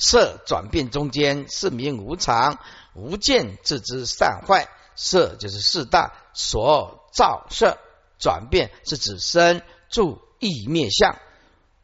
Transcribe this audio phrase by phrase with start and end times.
[0.00, 2.58] 色转变中间是名无常，
[2.94, 4.68] 无见自知散坏。
[4.96, 7.78] 色就是四大所造色，
[8.18, 11.16] 转变是指身住意灭相。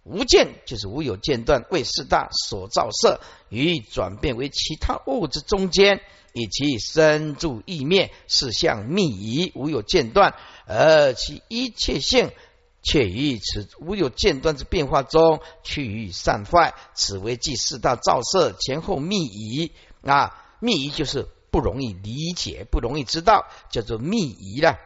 [0.02, 6.01] 无见就是无有间断，为四大所造色与转变为其他物质中间，
[6.33, 10.35] 以其身住意灭是相密仪，无有间断，
[10.67, 12.30] 而其一切性
[12.87, 24.78] 却于此无有间断之变化中趋于散坏，此为即四大照射前后密仪啊，密仪就是不容易理解，不容易知道，叫做密仪了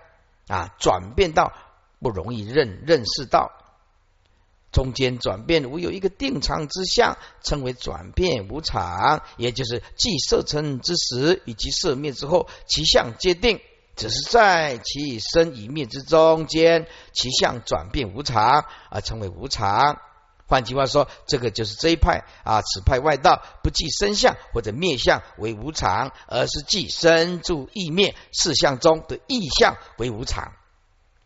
[0.49, 1.53] 啊，转变到
[2.01, 3.53] 不容易认认识到。
[4.73, 13.61] 中间转变无有一个定常之相，称为转变无常，也就是既色成之时以及色灭之后，其相皆定，
[14.01, 20.01] 只是在其生与灭之中间，其相转变无常而称为无常。
[20.47, 30.55] 换句话说，这个就是这一派啊，此派外道不计生相或者灭相为无常，而是计生住意灭四相中的意相为无常。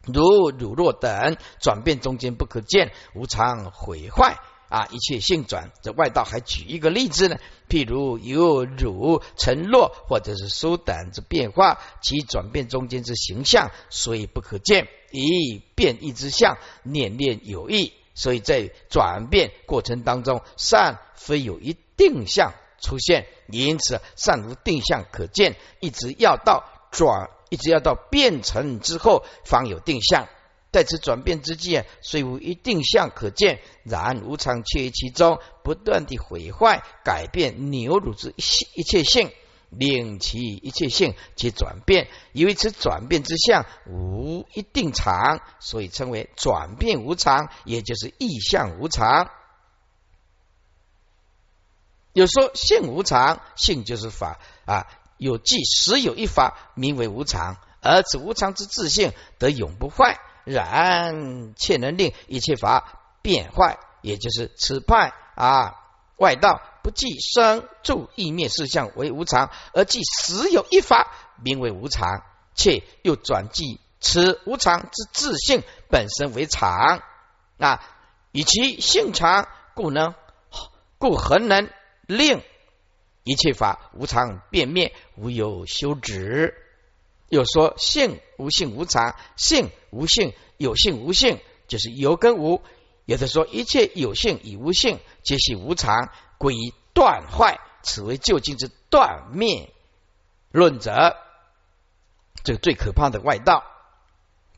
[0.03, 4.41] 如汝若等转变中间不可见，无常毁坏
[4.75, 4.89] 啊！
[4.91, 7.37] 一切性转，这外道还举一个例子呢。
[7.69, 14.89] 譬如有汝沉落或者是苏等之变化，其转变中间之形象，所以不可见。
[15.13, 27.31] 以变异之相，念念有异，所以在转变过程当中，善非有一定相出现，因此善无定相可见，一直要到转。
[27.51, 30.27] 一直要到变成之后，方有定向。
[30.75, 38.35] 在此转变之际，虽无一定相可见，然无常却于其中，不断的毁坏、改变、扭辱之
[38.75, 39.31] 一切性，
[39.71, 42.09] 令其一切性皆转变。
[42.33, 49.31] 因为此转变之相无一定常，所以称为转变无常，也就是意象无常。
[52.15, 54.89] 有说性无常，性就是法啊。
[55.19, 65.75] 有即实有一法，名为无常，而此无常之自性得永不坏，然却能令一切法变坏，也就是此派啊
[66.17, 71.13] 外道不计生住意灭事相为无常，而计实有一法
[71.43, 72.23] 名为无常，
[72.55, 77.03] 且又转计此无常之自性本身为常
[77.59, 77.83] 啊，
[78.33, 80.15] 以其性常，故能
[80.99, 81.71] 故恒能
[82.07, 82.43] 令。
[83.27, 86.55] 一切法无常变灭，无有休止。
[87.31, 92.61] 又说性无性无常，性无性有性无性，就是有跟无。
[93.05, 99.73] 有的说一切有性与无性皆系无常，归于断坏，此为究竟之断灭
[100.51, 101.17] 论者。
[102.43, 103.65] 这个最可怕的外道，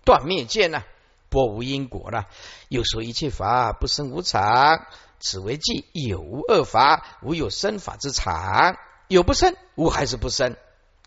[0.04, 0.82] 断灭见呢，
[1.28, 2.26] 波无因果了。
[2.68, 4.86] 又说一切法不生无常。
[5.18, 8.76] 此为即有无二法，无有生法之常，
[9.08, 10.56] 有不生，无还是不生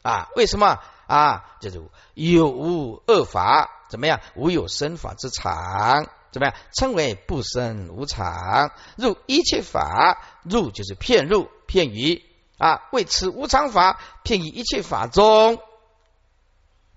[0.01, 0.29] 啊？
[0.35, 0.79] 为什么
[1.09, 1.57] 啊？
[1.59, 1.81] 就是
[2.13, 4.21] 有无二法怎么样？
[4.35, 6.55] 无有生法之常怎么样？
[6.71, 8.71] 称为不生无常。
[8.95, 12.23] 入一切法，入就是骗入骗于
[12.59, 15.57] 啊，为此无常法骗于一切法中，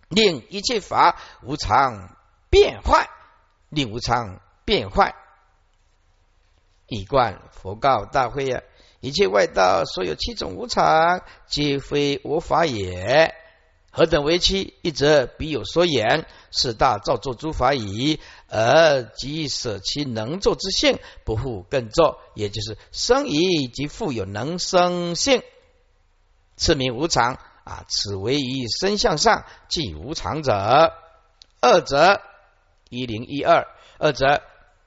[0.09, 2.15] 令一切法无常
[2.51, 3.09] 变坏，
[3.71, 5.15] 令无常变坏。
[6.87, 8.61] 一贯佛告大会呀，
[9.01, 13.35] 一切外道所有七种无常，皆非我法也。
[13.95, 14.73] 何等为七？
[14.81, 25.43] 一则彼有所言，四大造作诸法矣，而即舍其能作之性，不复更作，也就是生以及复有能生性，
[26.57, 27.85] 次名无常啊。
[27.87, 30.95] 此为于身相上即无常者。
[31.61, 32.23] 二则
[32.89, 34.41] 一零一二，二则。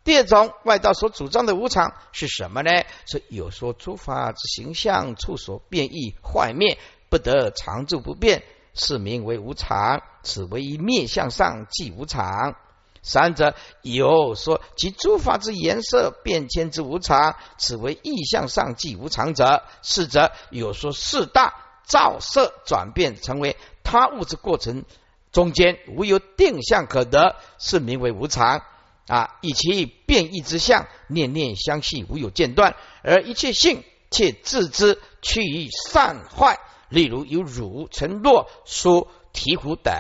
[0.04, 2.72] 第二种外道所主张的无常是什么呢？
[3.06, 6.80] 是有说诸法之形象处所变异坏灭，
[7.10, 8.44] 不得常住不变，
[8.76, 10.04] 是名为无常。
[10.22, 12.56] 此为一面相上即无常。
[13.02, 19.64] 三者有说其诸法之颜色变迁之无常，此为意象上即无常者。
[19.82, 21.54] 四者有说四大
[21.86, 24.86] 照色转变成为他物之过程
[25.32, 28.64] 中间无有定向可得，是名为无常。
[29.08, 36.60] 啊，以其变异之相，念念相续，无有间断，而一切性且自知趋于散坏。
[36.90, 39.94] 例如有汝、沉落、说醍醐等，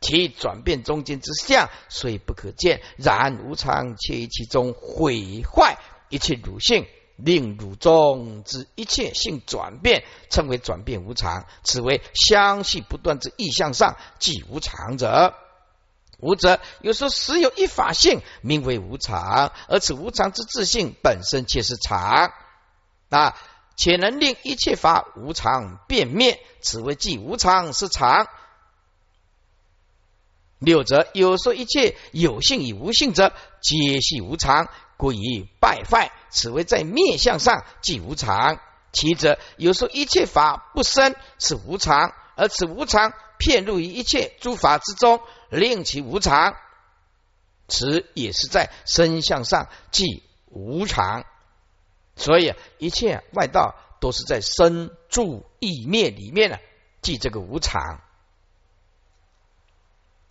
[0.00, 5.78] 其转变中间之相，虽不可见，然无常且其中毁坏
[6.08, 6.86] 一切汝性，
[7.16, 11.46] 令汝中之一切性转变，称为转变无常。
[11.64, 15.34] 此为相续不断之意象上，即无常者。
[16.20, 22.32] 无则，有时实有一法性，名为无常，而此无常之自性本身却是常
[23.08, 23.36] 啊。
[23.78, 28.26] 且能令一切法无常变灭，此为即无常是常。
[30.58, 38.60] 六则有说一切有性与无性者，皆系无常，故以败坏，此为在灭相上即无常。
[38.90, 45.20] 其则有说一切法不生是无常，而此无常骗入于一切诸法之中，
[45.50, 46.56] 令其无常，
[47.68, 51.24] 此也是在身相上即无常。
[52.18, 56.58] 所以一切外道都是在生住意灭里面呢，
[57.00, 58.00] 即这个无常。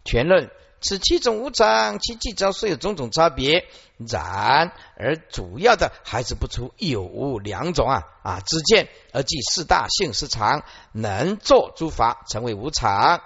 [0.06, 3.68] 全论此七种无常，其计招虽有种种差别，
[3.98, 13.22] 然而主要的还是不出有无两种啊啊之见，而即四大性是常，能作诸法成为无常。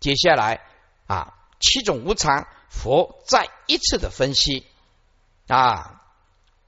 [0.00, 0.62] 接下来
[1.06, 4.66] 啊七种无常，佛再一次的分析
[5.46, 6.00] 啊。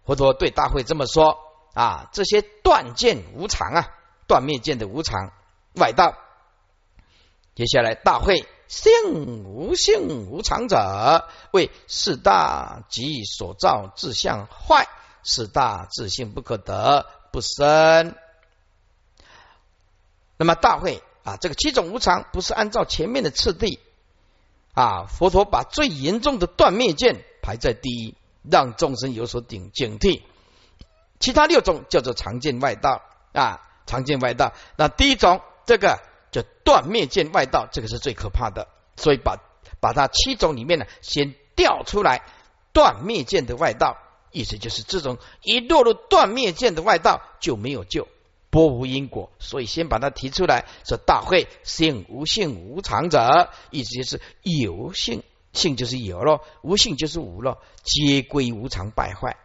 [0.06, 1.38] 佛陀对大会这么说
[1.74, 3.88] 啊：这些断见无常啊，
[4.28, 5.32] 断灭见的无常
[5.74, 6.14] 外道。
[7.56, 14.86] 接下来大会性无性无常者，为四大即所造自相坏，
[15.24, 18.14] 四大自性不可得不生。
[20.36, 23.80] 那么大会啊，这个七种无常不是按照前面的次第
[24.74, 28.14] 啊，佛陀把最严重的断灭见排在第一。
[28.50, 30.22] 让众生有所警警惕，
[31.18, 33.02] 其他六种叫做常见外道
[33.32, 34.52] 啊，常见外道。
[34.76, 36.00] 那第一种这个
[36.30, 38.68] 叫断灭见外道，这个是最可怕的。
[38.96, 39.36] 所以把
[39.80, 42.22] 把它七种里面呢，先调出来，
[42.72, 43.96] 断灭见的外道，
[44.32, 48.08] 意思就是这种一落入断灭见的外道就没有救，
[48.50, 49.30] 波无因果。
[49.38, 55.22] 所以先把它提出来，说大会性无性无常者，意思就是有性。
[55.56, 59.36] 性就是有了，无性就是无了，皆归无常败坏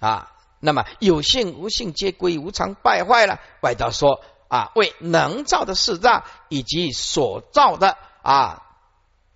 [0.00, 0.32] 啊。
[0.60, 3.40] 那么有性无性皆归无常败坏了。
[3.60, 8.62] 外道说啊，为能造的四大以及所造的啊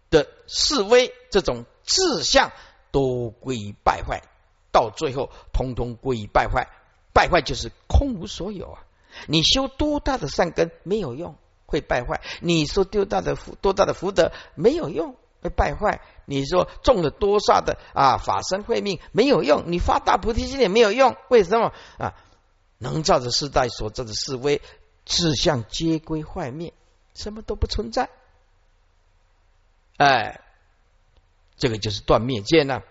[0.09, 2.53] 的示威这种志向
[2.93, 4.23] 都归败坏，
[4.73, 6.69] 到最后通通归败坏。
[7.13, 8.85] 败坏就是空无所有啊！
[9.27, 11.35] 你修多大的善根没有用。
[11.67, 12.23] 会败坏。
[12.41, 16.01] 你说丢大的福多大的福德没有用，会败坏。
[16.25, 21.17] 你说种了多少的啊法身慧命没有用，你发大菩提心也没有用。
[21.29, 22.15] 为什么啊？
[22.79, 24.61] 能照着世代所造的示威，
[25.05, 26.75] 志向皆归坏灭，
[27.15, 28.11] 什么都不存在。
[29.97, 30.43] 哎，
[31.57, 32.83] 这个就是断灭见呢。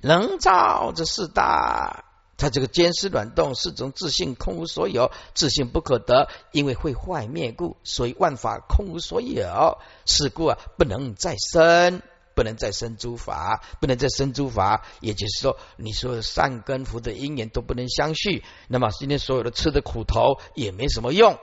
[0.00, 2.04] 能照着四大。
[2.42, 12.02] 他这个坚实软动是种自信空无所有，自信不可得，因为会坏灭故，所以万法空无所有，是故啊不能再生，
[12.34, 14.84] 不能再生诸法，不能再生诸法。
[14.98, 21.38] 也就是说，你说善根福的因缘都不能相续，那么今天所有的吃的苦头也没什么用，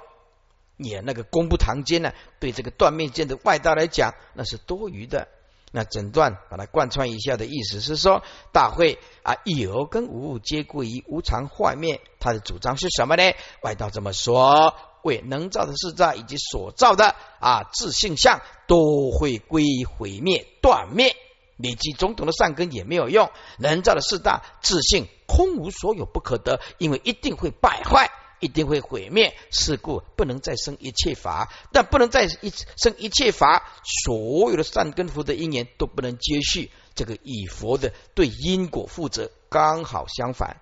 [0.75, 2.11] 也那个功不堂间呢？
[2.41, 5.29] 对这个断面见的外道来讲，那是多余的。
[5.71, 13.24] 那整段把它贯穿一下的意思是说，大会啊有跟无皆归于无常坏灭，他的主张是什么呢？
[13.62, 14.74] 外道这么说，
[15.04, 21.16] 为能造的四大以及所造的啊自性相都会归于毁灭断灭，
[21.56, 28.10] 你及种种的善根也没有用，能造的四大自性空无所有不可得，因为一定会败坏。
[28.39, 33.63] 一定会毁灭，是故不能再生一切法，但不能再一生一切法，
[34.06, 36.71] 所有的善根福德因缘都不能接续。
[36.95, 40.61] 这个以佛的对因果负责，刚好相反。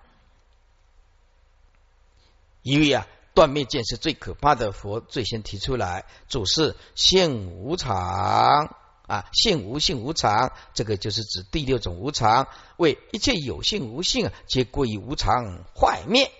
[2.62, 8.76] 因为啊，断灭见是最可怕的，佛最先提出来，主是性无常
[9.06, 16.30] 啊，性无性无常，这个就是指第六种无常，为一切有性无性皆归于无常坏灭。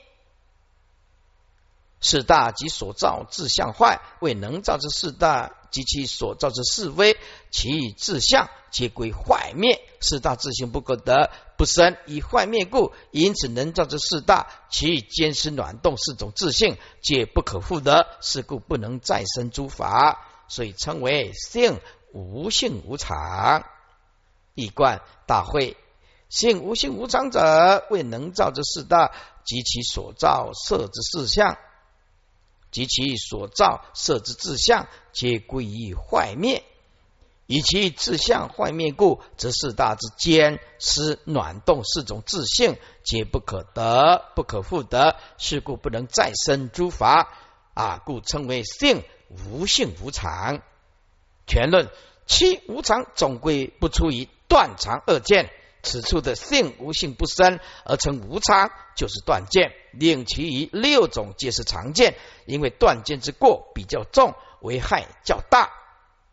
[2.01, 7.17] 四大及所造自相坏，为能造之四大及其所造之四微，
[7.51, 9.81] 其自相皆归坏灭。
[10.01, 21.81] 四大自性不可得，不生以坏灭故，因此能造之四大，其坚实暖动四种自性皆不可复得，是故不能再生诸法，所以称为性
[22.13, 23.65] 无性无常。
[24.55, 25.77] 一贯大会，
[26.29, 29.13] 性无性无常者，为能造之四大
[29.45, 31.59] 及其所造色之四相。
[32.71, 36.63] 及其所造设之自相，皆归于坏灭。
[37.47, 45.17] 以其自相坏灭故，则四大之间失暖动四种自性，皆不可得，不可复得。
[45.39, 47.33] 是故不能再生诸法
[47.73, 50.61] 啊，故称为性无性无常。
[51.47, 51.89] 全论
[52.27, 55.51] 七无常总归不出于断常二见，
[55.89, 59.73] 此处的性无性不生而成无常，就是断见。
[59.93, 62.15] 令其余六种皆是常见，
[62.45, 65.71] 因为断见之过比较重，危害较大。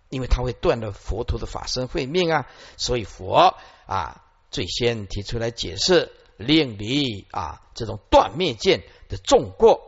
[0.09, 2.47] 因为它会断了佛陀的法身慧命啊，
[2.77, 4.21] 所以佛啊
[4.51, 9.81] 最先提出来解释，令离啊这种断灭见的重过。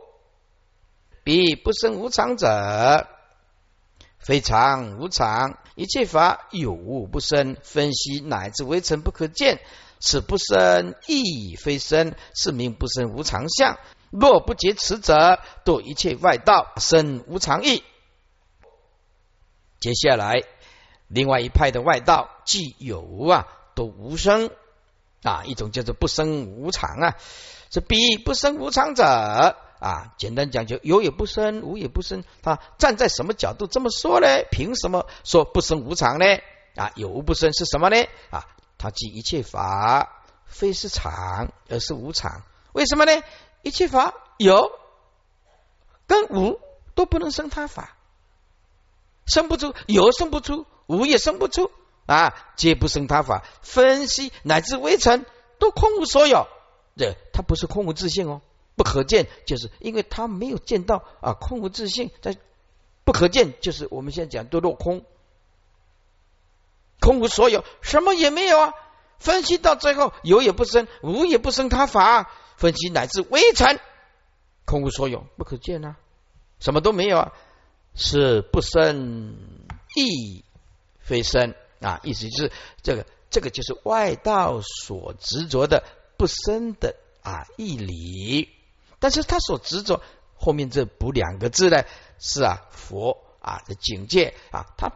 [1.24, 3.06] 彼不生无常者，
[4.18, 5.58] 非常无常。
[5.74, 9.60] 一切法有物不生，分析乃至微尘不可见，
[10.00, 13.78] 此不生亦非生，是名不生无常相。
[14.10, 17.84] 若不劫此者，堕一切外道，生无常意。
[19.80, 20.42] 接下来，
[21.06, 24.50] 另外一派的外道，既有啊，都无生
[25.22, 27.16] 啊，一种叫做不生无常啊。
[27.70, 32.24] 这彼不生无常者啊，简单讲就有也不生，无也不生。
[32.42, 34.26] 他站在什么角度这么说呢？
[34.50, 36.24] 凭什么说不生无常呢？
[36.76, 37.96] 啊，有无不生是什么呢？
[38.30, 42.42] 啊，他即一切法非是常，而是无常。
[42.72, 43.22] 为什么呢？
[43.62, 44.70] 一切法有
[46.06, 46.60] 跟无
[46.94, 47.96] 都不能生他法。
[49.26, 51.70] 生不出，有生不出，无也生不出
[52.06, 52.34] 啊！
[52.56, 55.26] 皆不生他法，分析乃至微尘
[55.58, 56.46] 都空无所有。
[56.96, 58.40] 这它不是空无自性哦，
[58.78, 62.38] 不可见，就是因为他没有见到啊，空无自性，在
[63.04, 65.04] 不可见，就是我们现在讲都落空，
[67.00, 68.72] 空无所有，什么也没有啊！
[69.18, 73.80] 分析到最后，有也不生，无也不生他法，分析乃至微尘，
[74.64, 75.96] 空无所有，不可见啊，
[76.60, 77.32] 什么都没有啊！
[77.94, 79.36] 是不生
[79.96, 80.44] 亦
[81.00, 85.82] 非生啊，意思就是这个这个就是外道所执着的
[86.16, 88.48] 不生的啊义理，
[88.98, 90.02] 但是他所执着
[90.34, 91.84] 后面这补两个字呢，
[92.18, 94.92] 是啊佛啊的境界啊，他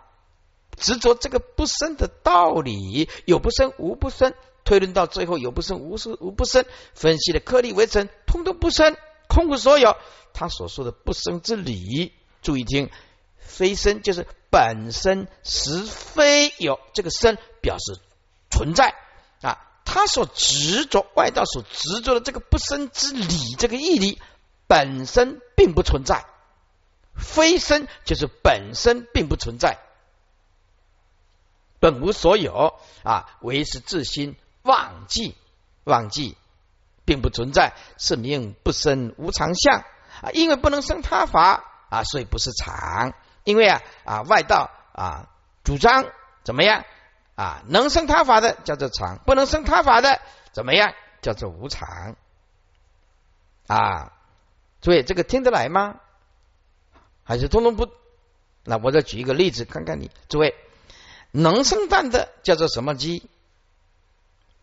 [0.76, 8.97] 执着这个不生的道理，有不生无不生，推论到最后有不生无是无不生，分析的颗粒为尘，通通不生，
[9.28, 9.97] 空无所有，
[10.32, 12.12] 他所说的不生之理。
[12.40, 12.90] 注意听，
[13.37, 18.00] 非生就是本身实非有，这个生表示
[18.50, 18.94] 存在
[19.42, 19.71] 啊。
[19.84, 24.20] 他所执着外道所执着的这个不生之理，这个义理
[24.66, 26.24] 本身并不存在。
[27.14, 29.78] 非生就是本身并不存在，
[31.78, 35.36] 本无所有啊，唯是自心忘记，
[35.84, 36.36] 忘记
[37.04, 39.80] 并不存在，是名不生无常相
[40.22, 40.30] 啊。
[40.32, 41.68] 因为不能生他法。
[41.90, 43.12] 啊，所以不是常，
[43.44, 45.28] 因为啊啊外道啊
[45.62, 46.06] 主张
[46.42, 46.86] 怎么样
[47.34, 50.20] 啊能生他法的叫做常，不能生他法的
[50.52, 52.16] 怎么样叫做无常
[53.66, 54.12] 啊？
[54.80, 56.00] 诸位这个听得来吗？
[57.24, 57.88] 还是通通不？
[58.64, 60.54] 那我再举一个例子看看你，诸位
[61.30, 63.28] 能生蛋的叫做什么鸡？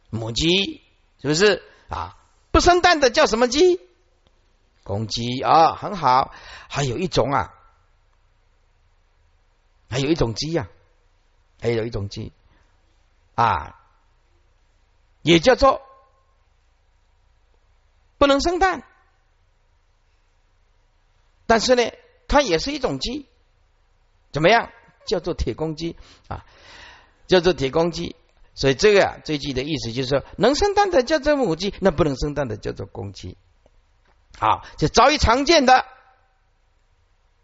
[0.10, 0.82] 母鸡
[1.22, 2.18] 是不是啊？
[2.52, 3.80] 不生蛋的叫什么鸡？
[4.84, 6.34] 公鸡啊，很好。
[6.68, 7.54] 还有一种啊，
[9.90, 10.68] 还有一种鸡呀，
[11.62, 12.34] 还有一种鸡
[13.40, 13.80] 啊，
[15.22, 15.82] 也叫做
[18.18, 18.84] 不能生蛋，
[21.48, 21.90] 但是呢，
[22.28, 23.28] 它也是一种鸡。
[24.34, 24.70] 怎么样？
[25.06, 25.96] 叫做铁公鸡
[26.28, 26.44] 啊，
[27.28, 28.18] 叫做铁公鸡。
[28.56, 33.38] 所以这个啊，这句的意思就是说，能生蛋的叫做母鸡，那不能生蛋的叫做公鸡。
[34.38, 35.86] 好，这早已常见的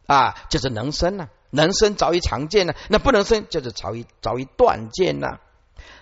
[0.07, 5.39] 啊，就是能生呢，能生早已常见呢，那不能生就是早已早已断见呢。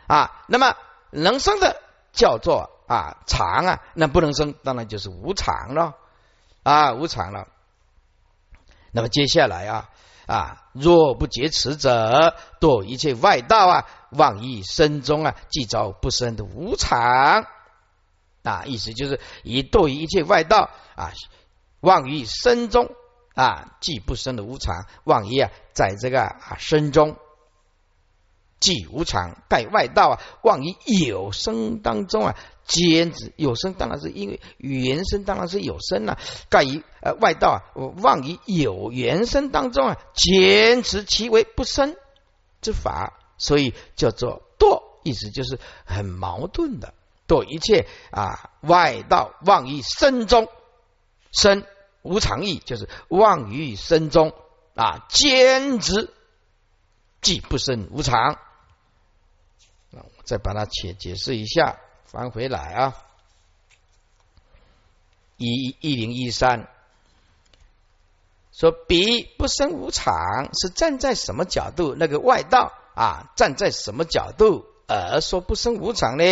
[0.08, 0.76] 啊那么
[1.12, 1.82] 能生的
[2.12, 5.96] 叫做啊常啊，那不能生当然就是无常了
[6.64, 7.48] 啊，无常了。
[8.92, 9.90] 那么接下来啊
[10.28, 17.46] 啊，若不劫持者，堕一切外道啊，妄意身中啊，即遭不生的无常。
[18.44, 21.12] 啊，意思就是以堕一切外道啊，
[21.80, 22.92] 妄于身中
[23.36, 27.18] 啊，既不生的无常，妄于啊，在这个啊身中
[28.64, 30.74] 即无常，盖外道啊，妄于
[31.06, 36.18] 有生当中啊，坚持有生当然是因为原生当然是有生了，
[36.50, 37.60] 盖于呃外道啊，
[38.02, 41.98] 妄于有原生当中啊，坚持其为不生
[42.62, 46.94] 之法，所以叫做堕，意思就是很矛盾的。
[47.28, 50.48] 堕一切啊外道妄于身中
[51.34, 51.66] 生
[52.02, 54.34] 无常意，就是妄于身中
[54.74, 56.14] 啊坚持
[57.20, 58.40] 即不生无常。
[60.24, 62.96] 再把它解解释一下，翻回来啊，
[65.38, 66.68] 一一零一三
[68.52, 70.16] 说彼不生无常
[70.54, 71.96] 是站在什么角度？
[71.98, 76.24] 那个外道啊站在什么角度而说不生无常呢？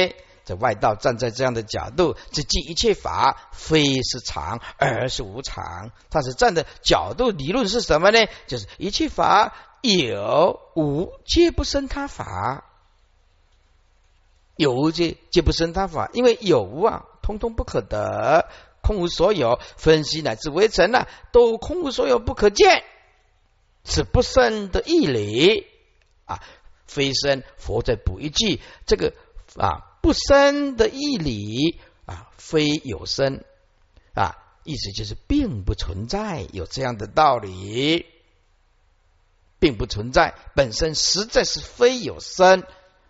[0.44, 5.92] 这外道站在这样的角度，这即一切法非是常，而是无常。
[6.10, 8.26] 他是站的角度理论是什么呢？
[8.48, 12.66] 就是一切法有无皆不生他法，
[14.62, 18.48] 有无皆皆不生他法，因为有无啊，通通不可得，
[18.84, 19.60] 空无所有。
[19.76, 22.84] 分析乃至微尘呢，都空无所有，不可见，
[23.84, 25.66] 此不生的义理
[26.26, 26.40] 啊。
[26.86, 29.14] 非生，佛再补一句，这个
[29.56, 29.88] 啊。
[30.02, 33.44] 不生的义理啊，非有生
[34.14, 38.06] 啊，意思就是并不存在有这样的道理，
[39.60, 42.64] 并不存在，本身实在是非有生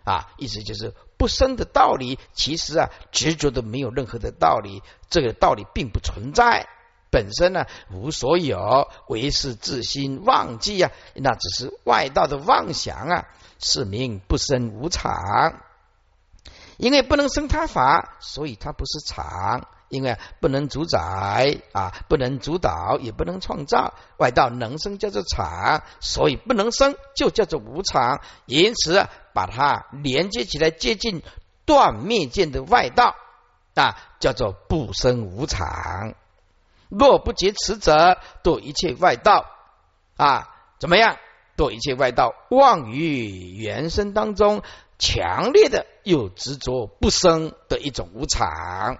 [0.04, 6.66] 啊，意思就是不生的道理，其实啊执着的没有任何的道理，这个道理并不存在，
[7.12, 13.28] 本身呢无所有，唯是自心忘记啊，那只是外道的妄想啊，
[13.60, 15.62] 是名不生无常。
[16.76, 19.68] 因为不能生他法，所以他不是常。
[19.92, 23.92] 因为不能主宰啊，不能主导，也不能创造。
[24.16, 28.22] 外道能生叫做常，所以不能生就叫做无常。
[28.46, 31.22] 因此，把它连接起来，接近
[31.66, 33.14] 断灭见的外道
[33.74, 36.14] 啊，叫做不生无常。
[36.88, 39.44] 若不劫此者，堕一切外道
[40.16, 41.18] 啊，怎么样？
[41.54, 44.62] 堕一切外道，妄于原生当中。
[44.98, 48.98] 强烈的又执着不生的一种无常，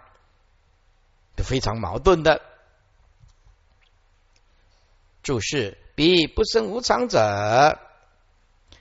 [1.37, 2.43] 非常矛盾的。
[5.23, 7.79] 注释：彼不生无常者，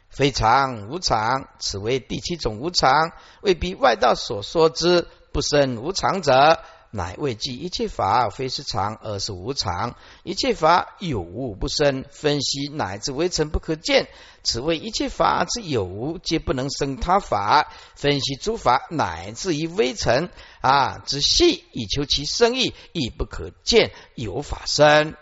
[0.10, 6.63] 非常无常，此为第七种无常，未必外道所说之不生无常者。
[6.91, 14.10] 乃为记一切法非是常，而是无常；一切法有无不生，分析乃至微尘不可见。
[14.43, 17.71] 此谓一切法之有无，皆不能生他法。
[17.95, 20.29] 分析诸法乃至于微尘
[20.60, 25.15] 啊之细，以求其生意，亦不可见有法生。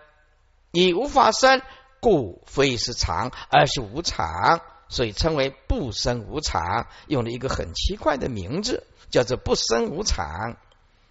[0.71, 1.61] 以无法生，
[1.99, 6.87] 故非是常，而是无常，所以称为不生无常。
[7.07, 10.57] 用了一个很奇怪的名字，叫做不生无常。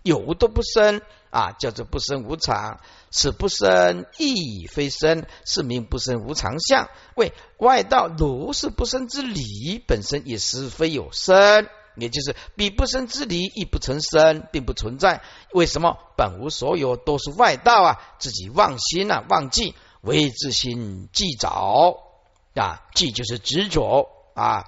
[0.02, 2.80] 有无都不生啊，叫做不生无常。
[3.10, 6.88] 此不生亦非生，是名不生无常相。
[7.14, 15.22] 为外道如是不生之理，本身也是非有生，也就是彼不生之理亦不成生，并不存在。
[15.52, 18.00] 为什么本无所有，都是外道啊？
[18.18, 21.48] 自己忘心啊，忘记为自心记着
[22.54, 24.66] 啊，记就是执着啊。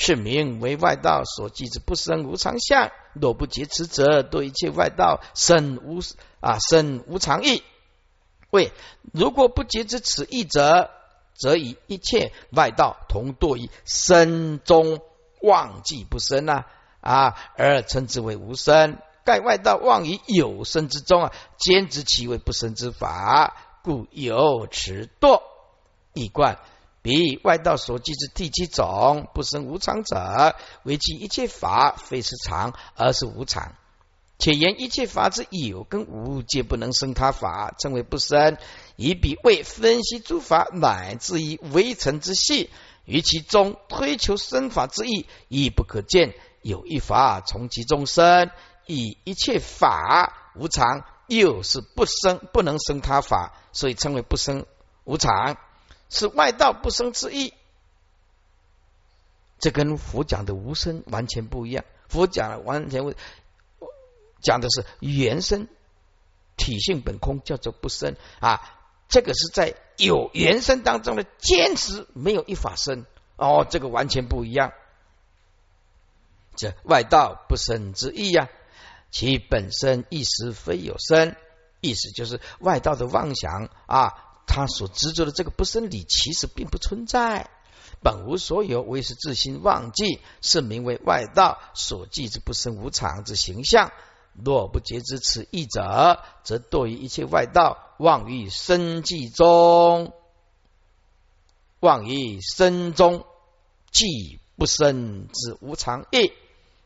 [0.00, 2.92] 是名为外道所记之不生无常相。
[3.20, 6.00] 若不劫持者，对一切外道生无
[6.40, 7.62] 啊生无常意。
[8.50, 8.72] 为
[9.12, 10.90] 如果不劫持此意者，
[11.34, 15.00] 则以一切外道同堕于生中
[15.40, 16.66] 忘记不生啊
[17.00, 18.98] 啊，而称之为无生。
[19.24, 25.42] 盖外道忘于有生之中啊，兼执其为不生之法，故有此堕
[26.14, 26.58] 一贯。
[27.02, 33.74] 彼外道所记之第七种不生无常者，为其一切法非是常，而是无常。
[34.38, 38.56] 且言一切法之有跟无，皆不能生他法，称为不生。
[38.94, 42.70] 以彼为分析诸法，乃至于微尘之细，
[43.04, 48.50] 于其中推求生法之意，亦不可见有一法从其中生。
[48.86, 54.66] 以一切法无常，又是不生，不能生他法，所以称为不生
[55.04, 55.56] 无常。
[56.08, 57.52] 是外道不生之意，
[59.58, 61.84] 这跟佛讲的无生完全不一样。
[62.08, 63.14] 佛讲的完全
[64.40, 65.68] 讲的是原生
[66.56, 68.74] 体性本空，叫做不生啊。
[69.08, 74.72] 这个是在有原生当中的坚持，没有一法生哦，这个完全不一样。
[76.56, 78.48] 这外道不生之意呀，
[79.10, 81.36] 其本身意识非有生，
[81.80, 84.24] 意思就是外道的妄想啊。
[84.48, 87.50] 他所执着的这个不生理，其实并不存在，
[88.02, 93.92] 本无所有，唯是自心忘记，是名为外道所记之不生无常之形象。
[94.34, 100.12] 若不觉知此意者，则堕于一切外道，妄于生计中，
[101.80, 103.26] 妄于生中
[103.90, 106.32] 即不生之无常意。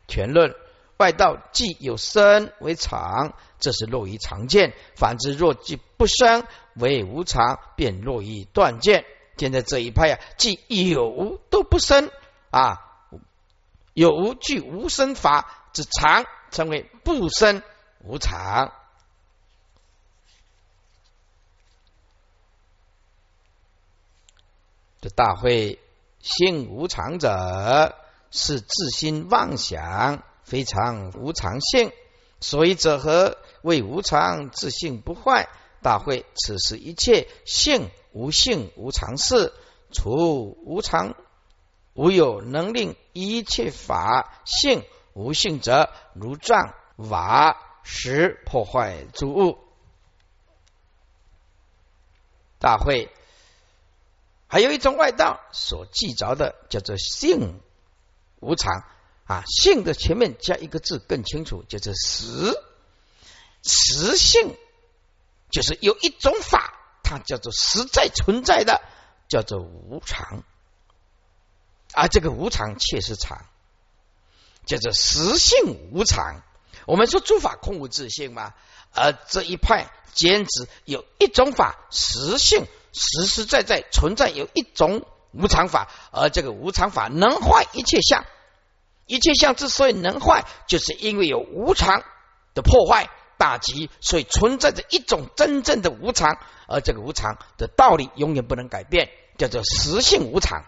[0.09, 0.55] 全论
[1.03, 3.35] 外道既有生为常。
[3.59, 9.05] 这是落于常见，反之若即不生为无常，便落于断见。
[9.37, 12.11] 现在这一派啊，既有无都不生
[12.51, 12.79] 啊，
[13.93, 17.63] 有无具无生法之常，称为不生
[18.05, 18.73] 无常。
[25.01, 25.81] 这大会
[26.21, 27.97] 性无常者，
[28.31, 31.93] 是自心妄想，非常无常性。
[32.41, 33.39] 所以者何？
[33.63, 35.49] 为无常自性不坏。
[35.81, 39.53] 大会此时一切性无性无常事，
[39.93, 41.17] 除无常
[41.95, 49.59] 无有能令一切法性无性者，如杖瓦石破坏诸物。
[52.61, 53.11] 大会
[54.47, 57.61] 还有一种外道所记着的，叫做性
[58.39, 58.85] 无常
[59.25, 62.55] 啊，性的前面加一个字更清楚，就是实
[63.63, 64.57] 实性。
[65.51, 68.81] 就是有一种法，它叫做实在存在的，
[69.29, 70.45] 叫做无常，
[71.93, 73.45] 而这个无常确实常，
[74.65, 76.41] 叫做实性无常。
[76.87, 78.55] 我们说诸法空无自性嘛，
[78.95, 88.25] 而这一派坚持有一种法实性实实在在存在，有一种无常法，而这个无常法能坏一切相，
[89.07, 92.03] 一切相之所以能坏，就是因为有无常
[92.55, 93.11] 的破坏。
[93.39, 96.39] 打击，所以存在着一种真正的无常，
[96.69, 100.65] 而这个无常的道理永远不能改变，叫做实性无常。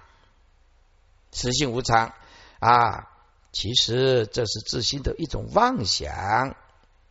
[1.31, 2.13] 实性无常
[2.59, 3.11] 啊，
[3.53, 6.57] 其实这是自心的一种妄想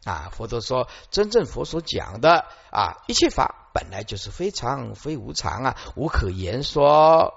[0.03, 0.29] 啊。
[0.35, 7.33] 佛陀说，真正佛所讲的啊，一切法本来就是非常非无常啊，无可言说。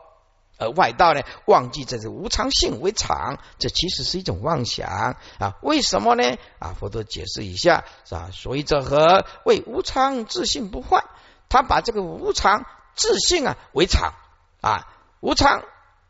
[0.59, 5.55] 而外道呢，忘记这是无常性为常，这其实是一种妄想啊！
[5.61, 6.37] 为什么呢？
[6.59, 8.31] 啊，佛陀解释一下是吧？
[8.33, 11.05] 所以这和为无常自性不坏，
[11.49, 12.65] 他把这个无常
[12.95, 14.15] 自性啊为常
[14.63, 14.89] 啊，
[15.21, 15.63] 无常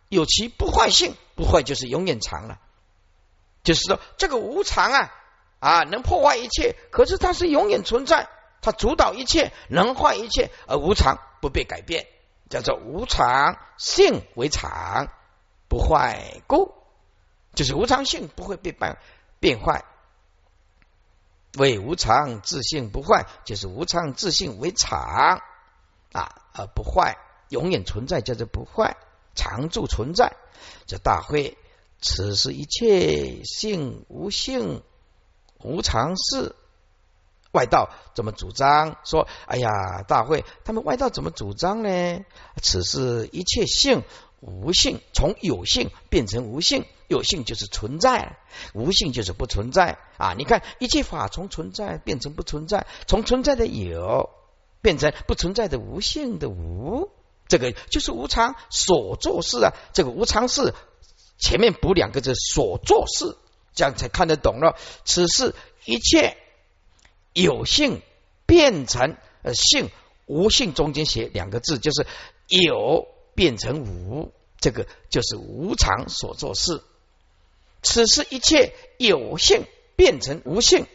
[0.08, 2.58] 有其不坏性，不坏就是永远常了。
[3.64, 5.12] 就是说，这个无常啊
[5.58, 8.28] 啊能破坏一切，可是它是永远存在，
[8.62, 12.06] 它主导一切，能坏一切，而无常不被改变。
[12.48, 15.08] 叫做无常性为常，
[15.68, 16.74] 不坏故，
[17.54, 18.98] 就是无常性不会被变
[19.40, 19.84] 变坏。
[21.58, 25.40] 为无常自性不坏，就是无常自性为常
[26.12, 27.16] 啊，而不坏，
[27.48, 28.96] 永远存在，叫做不坏，
[29.34, 30.36] 常住存在。
[30.86, 31.56] 这大会，
[32.00, 34.82] 此时一切性无性
[35.58, 36.54] 无常事。
[37.56, 38.96] 外道怎么主张？
[39.04, 42.20] 说，哎呀，大会他们外道怎么主张呢？
[42.62, 44.04] 此是一切性
[44.40, 48.36] 无性，从有性变成无性，有性就是存在，
[48.74, 50.34] 无性就是不存在啊！
[50.36, 54.28] 你看，一切法从存在变成不存在，从存在的有
[54.82, 57.10] 变成不存在的无性的无，
[57.48, 59.72] 这个就是无常所做事啊！
[59.94, 60.74] 这个无常事
[61.38, 63.36] 前面补两个字所做事，
[63.74, 64.76] 这样才看得懂了。
[65.04, 65.54] 此是
[65.86, 66.36] 一切。
[67.36, 68.00] 有性
[68.46, 69.90] 变成呃性，
[70.24, 72.06] 无性中间写两个字，就是
[72.48, 76.82] 有变成无，这个就是无常所做事。
[77.82, 79.64] 此时一切有性
[79.96, 80.86] 变成无性，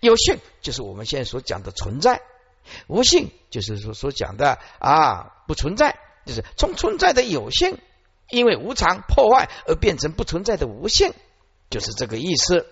[0.00, 2.20] 有性就是我们现在所讲的存在，
[2.86, 7.78] 无性就是说所讲的啊不存在，就是从存在的有性，
[8.28, 11.14] 因为无常破坏而变成不存在的无性，
[11.70, 12.66] 就是这个意思。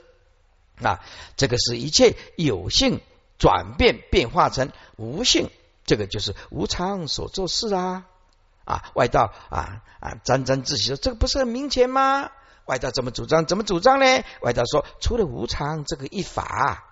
[0.86, 1.00] 啊，
[1.36, 3.00] 这个是一切有性
[3.38, 5.50] 转变变化成无性，
[5.84, 8.06] 这个就是无常所做事啊！
[8.64, 12.30] 啊，外道啊啊沾沾自喜说这个不是很明显吗？
[12.66, 13.44] 外道怎么主张？
[13.46, 14.06] 怎么主张呢？
[14.40, 16.84] 外道说，除了无常这个一法，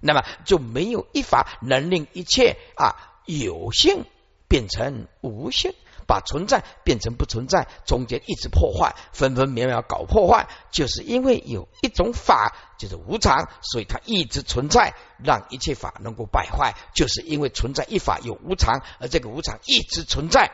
[0.00, 4.04] 那么就没有一法能令一切啊有性
[4.46, 5.72] 变成无性。
[6.06, 16.74] 把存在变成不存在，中间一直破坏，分分秒秒搞破坏，就是因为有一种法就是无常，所以它一直存在，让一切法能够败坏。
[16.94, 20.52] 就是因为存在一法有无常，而这个无常一直存在。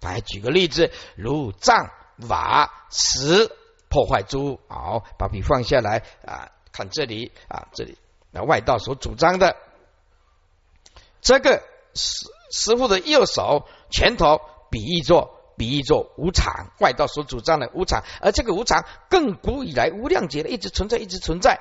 [0.00, 1.90] 来举个例子，如藏
[2.28, 3.50] 瓦石
[3.88, 7.98] 破坏诸好，把笔放下来啊，看这里啊，这里
[8.30, 9.56] 那外道所主张的
[11.20, 11.62] 这个
[11.94, 14.40] 师师傅的右手拳头。
[14.72, 21.60] 比喻作比喻作无常，外道所主张的无常，而这个无常更古以来无量劫的一直存在，一直存在，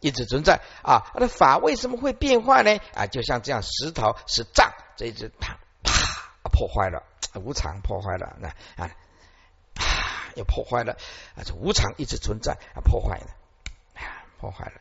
[0.00, 1.04] 一直存在啊！
[1.12, 2.78] 它的法为什么会变化呢？
[2.94, 7.02] 啊，就像这样，石头是杖，这一只啪啪破坏了，
[7.34, 8.48] 无常破坏了，那
[8.82, 8.90] 啊
[9.74, 10.94] 啪又破坏了
[11.36, 11.44] 啊！
[11.44, 13.26] 这无常一直存在啊，破坏了，
[14.40, 14.80] 破坏了。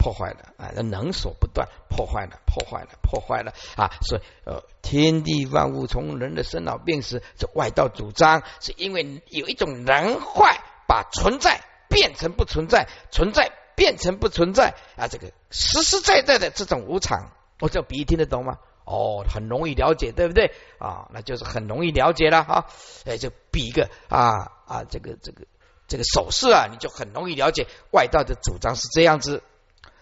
[0.00, 0.72] 破坏了啊！
[0.74, 3.90] 那能所不断，破坏了，破坏了，破坏了啊！
[4.00, 11.60] 所以呃，天地万物从人的生老病死，这外道主张是因为有一种能坏，把存在
[11.90, 15.06] 变成不存在，存在变成不存在啊！
[15.06, 18.56] 这个实实在在的这种无常，我这比喻听得懂吗？
[18.86, 21.08] 哦，很容易了解，对不对啊？
[21.12, 22.66] 那就是很容易了解了哈！
[23.04, 25.46] 哎，就比一个啊啊，这个这个
[25.86, 29.42] 这个手势啊，你就很容易了解外道的主张是这样子。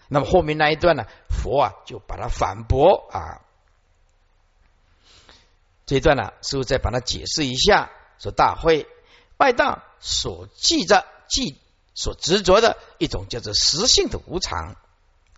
[0.09, 3.45] 那么后面那一段呢，佛啊就把它反驳啊。
[5.85, 8.87] 这一段呢，师傅再把它解释一下，说大会
[9.37, 11.57] 外道所记着记
[11.93, 14.75] 所执着的一种叫做实性的无常，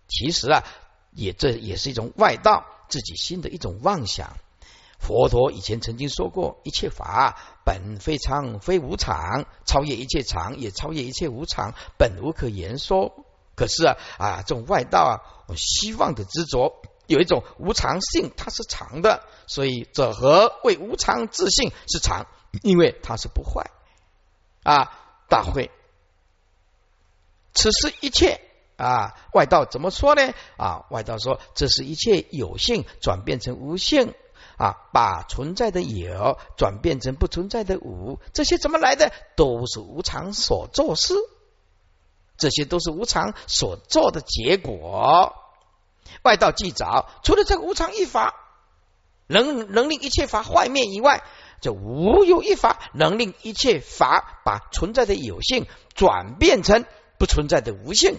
[0.08, 0.64] 其实啊，
[1.10, 4.36] 也这也是一种外道自己心的一种妄想。
[4.98, 13.26] 佛陀以前曾经说过，一切法本非常非无常，超越一切常，也超越一切无常，本无可言说。
[13.54, 15.12] 可是啊啊，这种外道啊，
[15.56, 22.26] 希望的执着有一种无常性，它是常的，所以这何为无常自性是常？
[22.62, 23.70] 因为它是不坏
[24.62, 24.98] 啊。
[25.28, 25.70] 大会，
[27.54, 28.40] 此时一切
[28.76, 30.34] 啊，外道怎么说呢？
[30.58, 34.14] 啊，外道说，这是一切有性转变成无性。
[34.58, 39.10] 啊，把存在的有转变成不存在的无，这些怎么来的？
[39.34, 41.14] 都是无常所做事，
[42.36, 45.34] 这些都是无常所做的结果。
[46.22, 48.34] 外道既早，除了这个无常一法
[49.26, 51.22] 能能令一切法坏灭以外，
[51.60, 56.84] 这无有一法能令一切法把存在的有性转变成
[57.18, 58.18] 不存在的无性，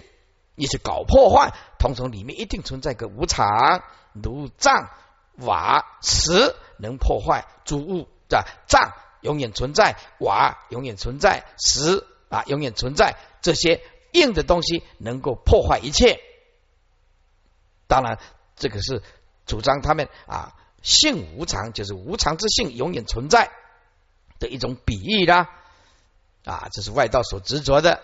[0.56, 4.89] 你是搞破坏，统统里面一定存在个无常，如障。
[5.38, 13.82] 瓦石能破坏诸物的障永远存在，瓦永远存在，石啊永远存在，这些
[14.13, 16.19] 硬的东西能够破坏一切。
[17.88, 18.17] 当然，
[18.56, 19.04] 这个是
[19.45, 23.52] 主张他们啊性无常，就是无常之性永远存在
[24.39, 25.49] 的一种比喻啦。
[26.45, 28.02] 啊，这是外道所执着的。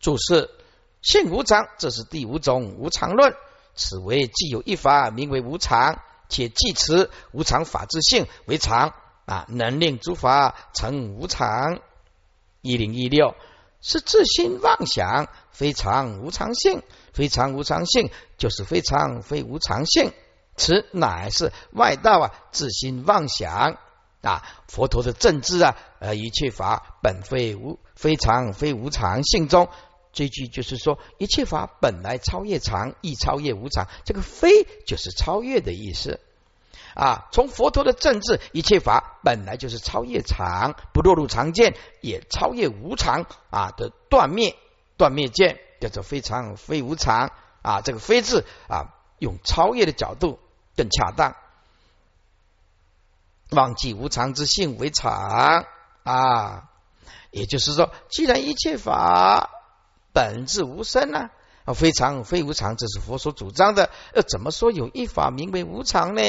[0.00, 0.50] 注释：
[1.02, 3.34] 性无常，这是第五种无常论。
[3.74, 11.80] 此为既有一法名为无常，且既持无常法之性为常啊，能令诸法成无常。
[12.60, 13.34] 一零一六
[13.80, 20.12] 是自心妄想，非常无常性，非常无常性就是非常非无常性。
[20.56, 23.78] 此乃是外道啊，自心妄想
[24.22, 24.42] 啊。
[24.66, 29.68] 佛陀的正知啊，呃，一切法本非无非常非无常性中。
[30.12, 33.86] 这句就是说，一切法本来超越常，亦超越无常。
[34.04, 36.18] 这个“非”就是超越的意思
[36.98, 37.28] 啊。
[37.32, 44.56] 从佛陀的政治，一切法本来就是超越常，不落入常见，也超越无常啊的断灭。
[44.96, 47.30] 断灭见叫做非常非无常
[47.62, 47.80] 啊。
[47.80, 50.40] 这个“非”字啊，用超越的角度
[50.76, 51.36] 更恰当。
[53.50, 55.64] 忘记无常之性为常
[56.02, 56.68] 啊，
[57.30, 59.50] 也就是说，既然一切法。
[60.10, 61.30] 本质无生呢？
[61.74, 63.90] 非常非无常，这是佛所主张的。
[64.14, 66.22] 要怎么说有一法名为无常呢？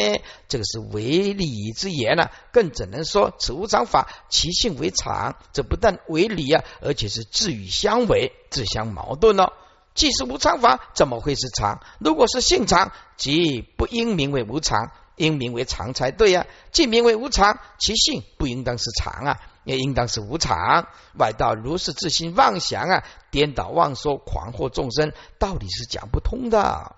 [0.47, 5.35] 这个是违理之言呢，更怎能说此无常法其性为常？
[5.53, 9.53] 这不但为理啊，而且是自与相违，自相矛盾哦。
[9.95, 11.81] 既是无常法，怎么会是常？
[11.99, 16.45] 如果是性常，即不应名为无常，应名为常才对呀。
[16.71, 19.39] 既名为无常，其性不应当是常啊。
[19.69, 26.95] 也应当是无常，外道如是自心妄想啊，颠倒妄说，狂惑众生，道理是讲不通的。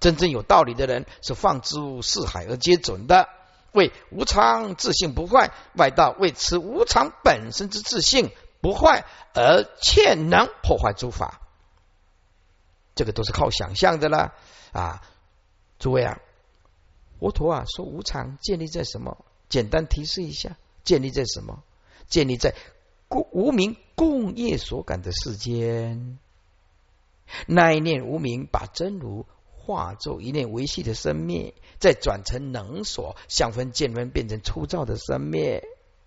[0.00, 3.28] 真正有道理的人是放诸四海而皆准的，
[3.70, 11.40] 为无常自性不坏；外道为此无常本身之自性不坏而欠能破坏诸法，
[12.96, 14.34] 这个都是靠想象的啦
[14.72, 15.00] 啊！
[15.78, 16.18] 诸位啊，
[17.20, 19.24] 佛陀啊说无常建立在什么？
[19.48, 20.56] 简单提示一下。
[20.84, 21.62] 建立在什么？
[22.08, 22.54] 建立在
[23.08, 26.18] 共无名共业所感的世间。
[27.46, 35.62] 那一念无名把真如化作一念维系的生灭，再转成能所相分见分，变成粗糙的生灭，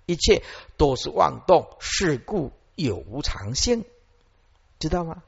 [0.07, 0.43] 一切
[0.77, 3.85] 都是妄动，是故有无常性，
[4.79, 5.21] 知道吗？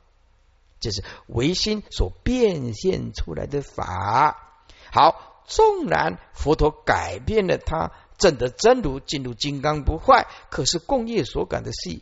[0.79, 4.65] 这是唯心所变现出来的法。
[4.91, 7.91] 好，纵然佛陀改变了他。
[8.17, 10.28] 证得真如，进入金刚不坏。
[10.49, 12.02] 可是共业所感的世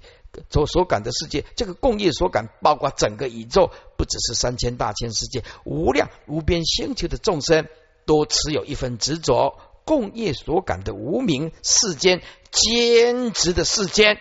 [0.49, 7.67] 所所感的世界，这个共业所感包括整个宇宙，不只是三千大千世界，无量无边星球的众生
[8.05, 9.57] 都持有一份执着。
[9.83, 12.21] 共业所感的无名世间，
[12.51, 14.19] 坚持的世间，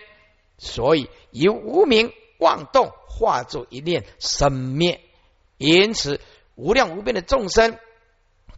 [0.57, 5.01] 所以由无名妄动化作一念生灭，
[5.57, 6.19] 因此
[6.55, 7.77] 无量无边的众生。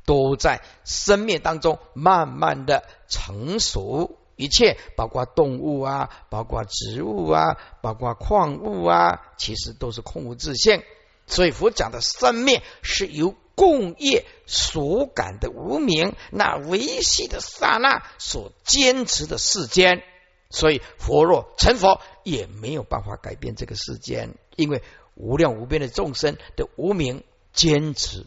[0.05, 10.83] 都在生灭当中慢慢的成熟，一切包括动物啊，包括植物啊，包括矿物啊，其实都是空无自性。
[11.25, 20.03] 所以佛讲的生灭是由共业所感的无名那维系的刹那所坚持的世间，
[20.49, 24.83] 所以佛若成佛，也没有办法改变这个世间，因为
[25.15, 28.25] 无量无边的众生的无名坚持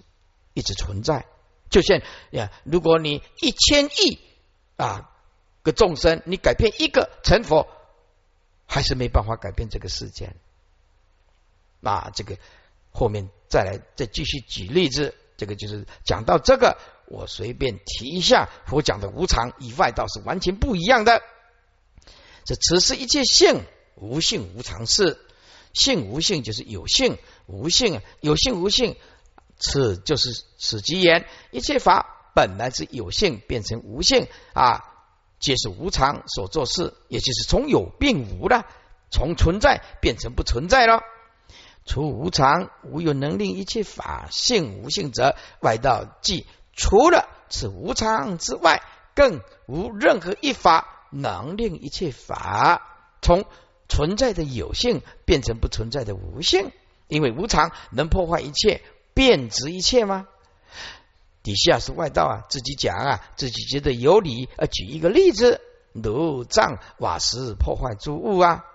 [0.55, 1.27] 一直存在。
[1.70, 2.00] 就像
[2.31, 4.18] 呀，如果你一千亿
[4.76, 5.11] 啊
[5.62, 7.68] 个众生，你改变一个成佛，
[8.66, 10.37] 还是没办法改变这个世间。
[11.83, 12.37] 啊，这个
[12.90, 21.22] 后面再来再继续举例子，这个就是讲到这个，我随便提一下，佛讲的无常与外道是完全不一样的。
[22.44, 23.64] 这此是一切性
[23.96, 25.18] 无性无常事，
[25.72, 28.96] 性无性就是有性无性，有性无性，
[29.59, 34.83] 此就是此即言一切法本来是有性变成无性啊，
[35.38, 38.66] 皆是无常所做事，也就是从有变无了，
[39.11, 41.01] 从存在变成不存在了。
[41.85, 48.83] 除无常无有能令一切法性无性者，外道即除了此无常之外，
[49.14, 50.92] 更无任何一法。
[51.09, 52.83] 能令一切法
[53.23, 53.47] 从
[53.88, 56.73] 存在的有性变成不存在的无性，
[57.07, 58.83] 因为无常能破坏一切，
[59.16, 60.29] 变值一切吗？
[61.42, 64.66] 底下是外道啊，自己讲啊，自己觉得有理啊。
[64.66, 65.62] 举一个例子，
[65.94, 68.66] 炉灶瓦石破坏诸物啊，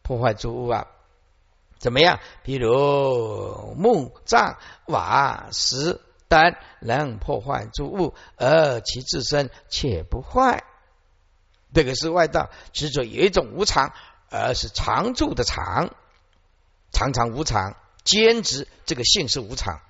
[0.00, 0.86] 破坏诸物啊，
[1.78, 2.18] 怎么样？
[2.42, 10.64] 比如木灶瓦石等能破坏诸物，而其自身却不坏。
[11.74, 13.92] 这个是外道执着有一种无常，
[14.30, 15.90] 而是常住的常，
[16.92, 19.80] 常常无常，坚持这个性是无常，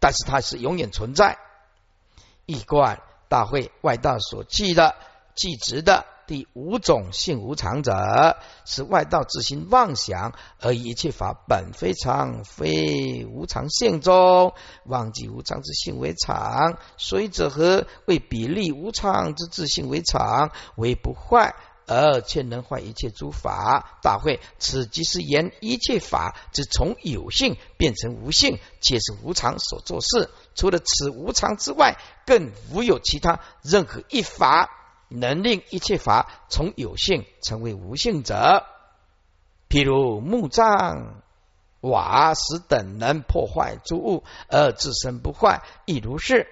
[0.00, 1.38] 但是它是永远存在。
[2.46, 4.96] 一观大会外道所记的
[5.34, 6.06] 记执的。
[6.28, 14.52] 第五种性无常者，是外道自行妄想，而一切法本非常，非无常性中，
[14.86, 17.86] 忘记无常之性为常，所以者何？
[18.06, 21.54] 为比例无常之自性为常，为不坏，
[21.86, 23.98] 而且能坏一切诸法。
[24.02, 30.30] 大会，此即是言一切法之从有性变成无性，皆是无常所做事。
[30.54, 31.96] 除了此无常之外，
[32.26, 34.70] 更无有其他任何一法。
[35.08, 38.66] 能令一切法从有性成为无性者，
[39.68, 41.22] 譬如木杖、
[41.80, 46.48] 瓦石等，能破坏诸物而自身不坏，亦如是。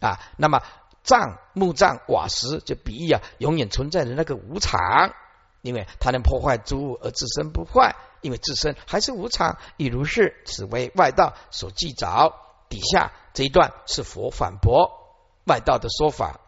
[0.00, 0.62] 啊，那么
[1.04, 5.14] 杖、木杖、瓦石就比喻啊，永远存在的那个无常，
[5.62, 10.42] 因为它能破坏诸物而自身不坏，因为自身还是无常，亦如是。
[10.46, 12.34] 此为外道所记着。
[12.70, 14.90] 底下这一段是佛反驳
[15.44, 16.40] 外道的说法。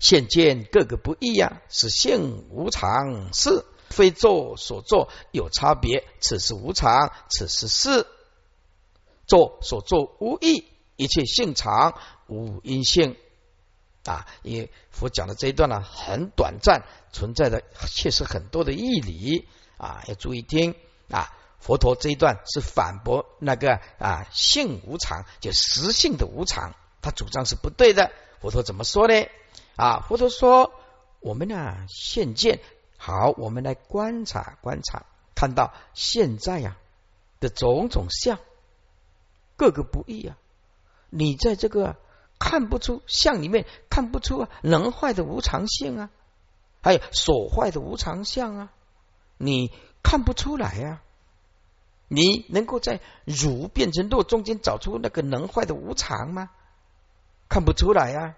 [0.00, 6.04] 现见各个不异呀，是性无常，是非作所作有差别。
[6.20, 8.06] 此是无常，此是事。
[9.26, 10.64] 作所作无异，
[11.00, 13.16] 一切性常无因性
[14.04, 14.26] 啊。
[14.42, 20.74] 因为佛讲的这一段呢，很短暂，存在的确实很多的义理啊，要注意听
[21.10, 21.34] 啊。
[21.58, 28.10] 佛陀这一段是反驳那个啊性无常，就实性的无常，他主张是不对的。
[28.40, 29.26] 佛陀怎么说呢？
[29.76, 30.72] 啊，佛陀说
[31.20, 32.60] ：“我们呢，现见
[32.96, 36.76] 好，我们来观察观察，看到现在呀
[37.40, 38.38] 的种种相，
[39.56, 40.38] 各个不异啊。
[41.10, 41.96] 你在这个
[42.38, 46.10] 看不出相里面看不出能坏的无常性啊，
[46.82, 48.68] 还有所坏的无常相啊，
[49.36, 49.70] 你
[50.02, 51.02] 看不出来呀。
[52.12, 56.50] 你能够在如变成若中间找出那个能坏的无常吗？
[57.48, 58.34] 看不出来呀。”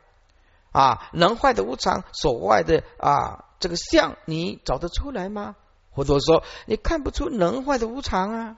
[0.73, 5.55] 啊，能坏的无常，所坏的啊，这个相你找得出来吗？
[5.91, 8.57] 或者说你看不出能坏的无常啊？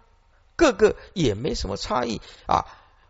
[0.55, 2.67] 个个也没什么差异啊，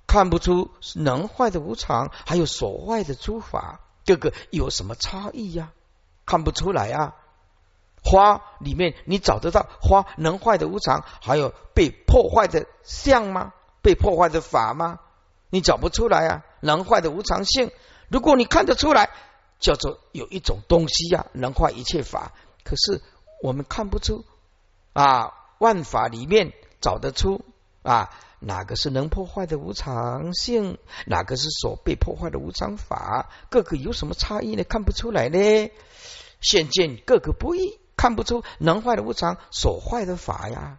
[0.07, 5.73] 看不出能坏的无常，还有所坏的诸法，各个有什么差异呀？
[6.27, 7.15] 看不出来啊。
[8.07, 13.53] 花里面你找得到花能坏的无常，还有被破坏的相吗？
[13.81, 15.01] 被破坏的法吗？
[15.51, 17.71] 你找不出来啊，能坏的无常性。
[18.09, 19.11] 如果你看得出来，
[19.59, 22.33] 叫做有一种东西呀，能坏一切法。
[22.63, 23.01] 可是
[23.43, 24.25] 我们看不出
[24.93, 27.43] 啊，万法里面找得出
[27.83, 28.11] 啊，
[28.45, 34.65] 哪个是能破坏的无常性，哪个是所被破坏的无常法，各个有什么差异呢？
[34.65, 35.71] 看不出来呢。
[36.41, 40.79] 现见各个不异，看不出能坏的无常所坏的法呀。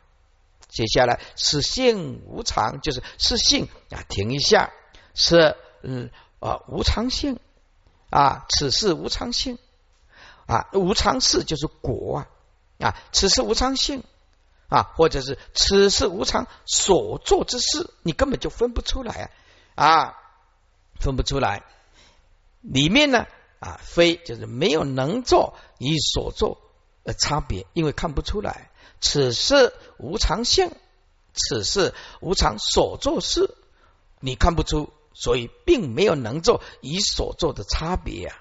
[0.70, 4.04] 接下来是性无常，就是是性啊。
[4.08, 4.72] 停一下，
[5.14, 6.10] 是嗯。
[6.38, 7.40] 啊，无常性
[8.12, 9.58] 啊，此事无常性
[10.46, 12.28] 啊，无常事就是果啊
[12.78, 14.04] 啊，此事无常性
[14.68, 19.32] 啊，或者是此事无常所做之事，你根本就分不出来
[19.76, 20.14] 啊啊，
[21.00, 21.64] 分不出来。
[22.62, 23.28] 里面呢
[23.60, 26.60] 啊，非就是没有能做与所做
[27.04, 28.72] 的差别，因为看不出来。
[29.02, 30.72] 此事无常性，
[31.34, 33.56] 此事无常所做事，
[34.20, 38.38] 你看不出，所以并没有能做与所做的差别啊，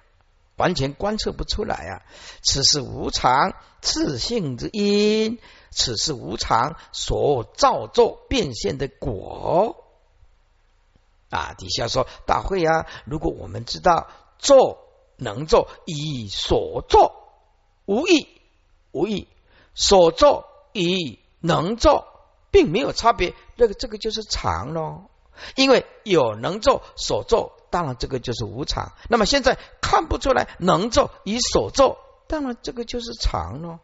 [0.56, 2.02] 完全观测不出来啊。
[2.42, 5.38] 此是无常自性之因，
[5.70, 9.84] 此是无常所造作变现的果。
[11.30, 14.78] 啊，底下说大会啊，如果我们知道做
[15.16, 17.32] 能做以所做
[17.86, 18.28] 无益
[18.92, 19.26] 无益
[19.74, 22.06] 所做以能做，
[22.52, 25.10] 并没有差别，这个这个就是常咯。
[25.56, 28.92] 因为有能做所做，当然这个就是无常。
[29.08, 31.98] 那么现在看不出来能做以所做，
[32.28, 33.80] 当然这个就是常咯。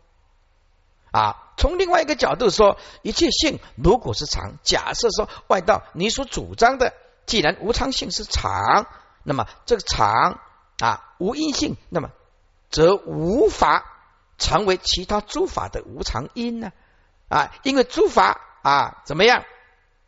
[1.11, 6.95] 啊，从另外一个角度说，一切性如果是常，假设说外道你所主张的。
[7.27, 8.87] 既然无常性是常，
[9.25, 10.39] 那么这个常
[10.79, 12.11] 啊无因性，那么
[12.71, 13.85] 则无法
[14.39, 16.71] 成为其他诸法的无常因呢？
[17.29, 19.43] 啊，因为诸法啊怎么样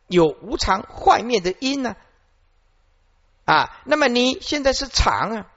[0.07, 1.97] 有无常坏灭的因呢？
[3.45, 5.51] 啊那么你现在是常啊，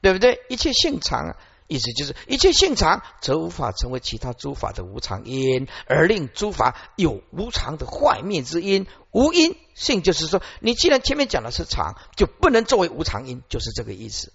[0.00, 0.40] 对不对？
[0.48, 1.36] 一切性常啊。
[1.66, 8.86] 意思就是，一切性常，则无法成为其他诸法的无常因，而令诸法有无常的坏灭之因。
[9.12, 14.30] 无因性就是说，你既然前面讲的是常，就不能作为无常因，就是这个意思。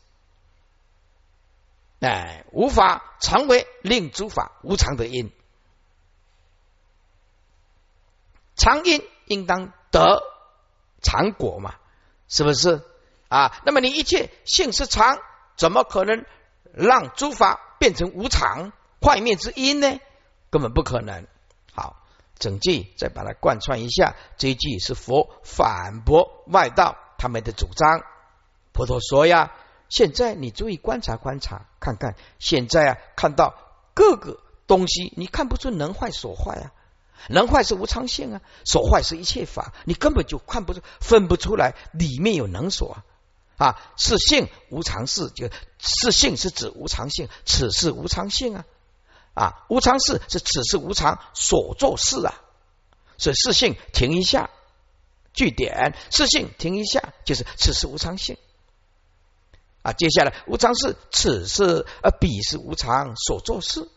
[2.00, 5.32] 哎，无法成为令诸法无常的因。
[8.56, 10.24] 常因应当得
[11.04, 11.76] 常果嘛？
[12.30, 12.82] 是不是
[13.28, 13.60] 啊？
[13.66, 15.18] 那么你一切性是常，
[15.58, 16.24] 怎么可能？
[16.72, 18.72] 让诸法变成无常
[19.02, 20.00] 坏灭之因呢？
[20.52, 21.26] 根本不可能。
[21.74, 22.06] 好，
[22.38, 24.16] 整句再把它贯穿一下。
[24.38, 28.04] 这一句是佛反驳外道他们的主张。
[28.74, 29.52] 佛陀说呀
[29.90, 33.56] ：“现在你注意观察观察，看看现在啊，看到
[33.94, 36.72] 各个东西，你看不出能坏所坏啊？
[37.28, 42.98] 能坏是无常性啊，所坏是一切法，你根本就看不出、分不出来里面有能所。”
[43.60, 45.50] 啊，是性无常事，就
[45.80, 48.66] 是性是指无常性，此事无常性啊
[49.34, 52.40] 啊，无常事是此事无常所做事啊，
[53.18, 54.50] 所以是性停一下，
[55.34, 58.38] 句点，是性停一下，就是此事无常性
[59.82, 59.92] 啊。
[59.92, 63.90] 接下来无常事，此事呃彼是无常所做事，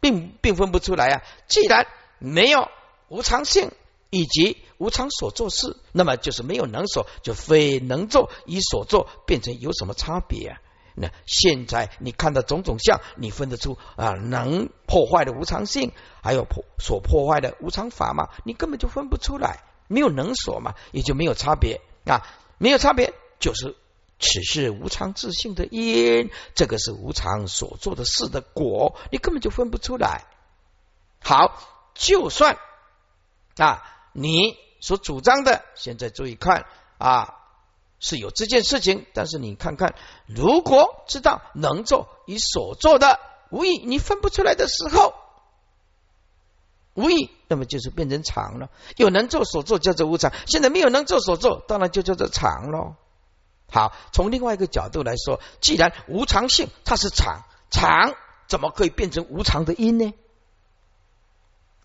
[0.00, 1.22] 并并分不出来啊。
[1.46, 1.86] 既然
[2.18, 2.68] 没有
[3.08, 3.70] 无常性。
[4.12, 10.58] 以及无常所做事，那么就是没有能所，就非能做以所做变成有什么差别啊？
[10.96, 15.92] 那现在你看到种种相，你分得出啊能破坏的无常性，
[16.24, 18.30] 还有破所破坏的无常法吗？
[18.44, 22.26] 你根本就分不出来，没有能所嘛，也就没有差别啊，
[22.58, 23.76] 没有差别就是
[24.20, 30.26] 此是无常自性的因，这个是无常所做的事的果，你根本就分不出来。
[31.22, 31.58] 好，
[31.94, 32.56] 就算
[33.56, 33.96] 啊。
[34.12, 36.66] 你所主张的，现在注意看
[36.98, 37.34] 啊，
[38.00, 39.94] 是有这件事情，但是你看看，
[40.26, 45.14] 如果知道能做与所做的无意，你分不出来的时候，
[46.94, 48.68] 无意，那么就是变成常了。
[48.96, 52.96] 有能做所做叫做无常，现在没有能做所做，当然就叫做常喽。
[53.70, 58.14] 好，从另外一个角度来说，既然无常性它是常，常
[58.48, 60.12] 怎么可以变成无常的因呢？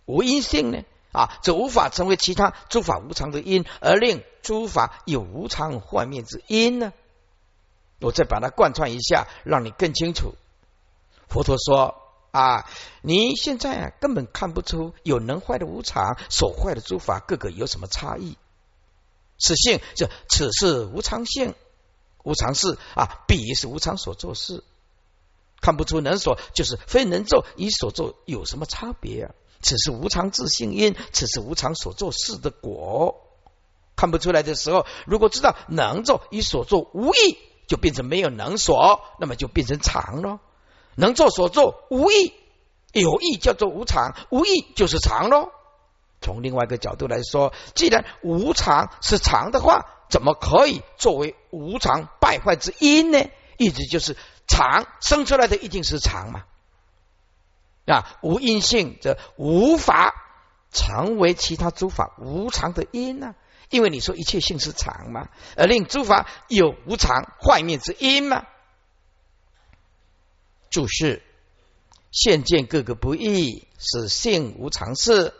[0.05, 0.83] 无因性呢？
[1.11, 6.91] 啊，这无法成为其他诸法无常的因，而令诸法有无常幻灭之因呢？
[8.01, 10.35] 我再把它贯穿一下，让你更清楚。
[11.29, 11.95] 佛陀说
[12.31, 12.69] 啊，
[13.01, 18.37] 你现在啊根本看不出有能坏的无常，所坏的诸法各个有什么差异。
[19.37, 21.55] 此性就此是无常性，
[22.25, 24.63] 无常事啊，彼是无常所做事，
[25.61, 29.31] 看不出能所就是非能做与所做有什么差别啊？
[29.61, 33.21] 此是无常自性因，此是无常所做事的果。
[33.95, 40.39] 看不出来的时候，如果知道能做与所做无异，就变成没有能所，那么就变成常咯。
[40.95, 42.33] 能做所做无异，
[42.91, 45.51] 有异叫做无常，无异就是常咯。
[46.21, 53.25] 从另外一个角度来说，既然无常是常的话，怎么可以作为无常败坏之因呢？
[53.57, 56.43] 意思就是常生出来的一定是常嘛。
[57.85, 60.13] 啊，无因性则无法
[60.71, 63.35] 成为其他诸法无常的因呢？
[63.69, 68.45] 因为你说一切性是常嘛，而令诸法有无常坏灭之因嘛。
[70.69, 71.23] 注释：
[72.11, 75.33] 现见各个不易，是性无常事，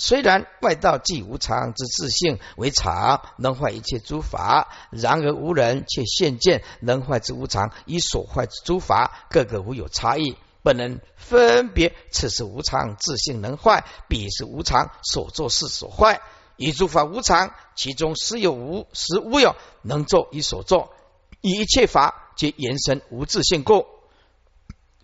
[0.00, 11.96] 虽然外道即无常之自性为常，能坏一切诸法；然而无人却现见能坏之无常，以所坏之诸法，个个无有差异，不能分别。
[12.12, 16.20] 此是无常自性能坏，彼是无常所作事所坏。
[16.54, 20.92] 以诸法无常，其中实有无，实无有，能作以所作，
[21.40, 23.84] 以一切法皆延伸无自性故，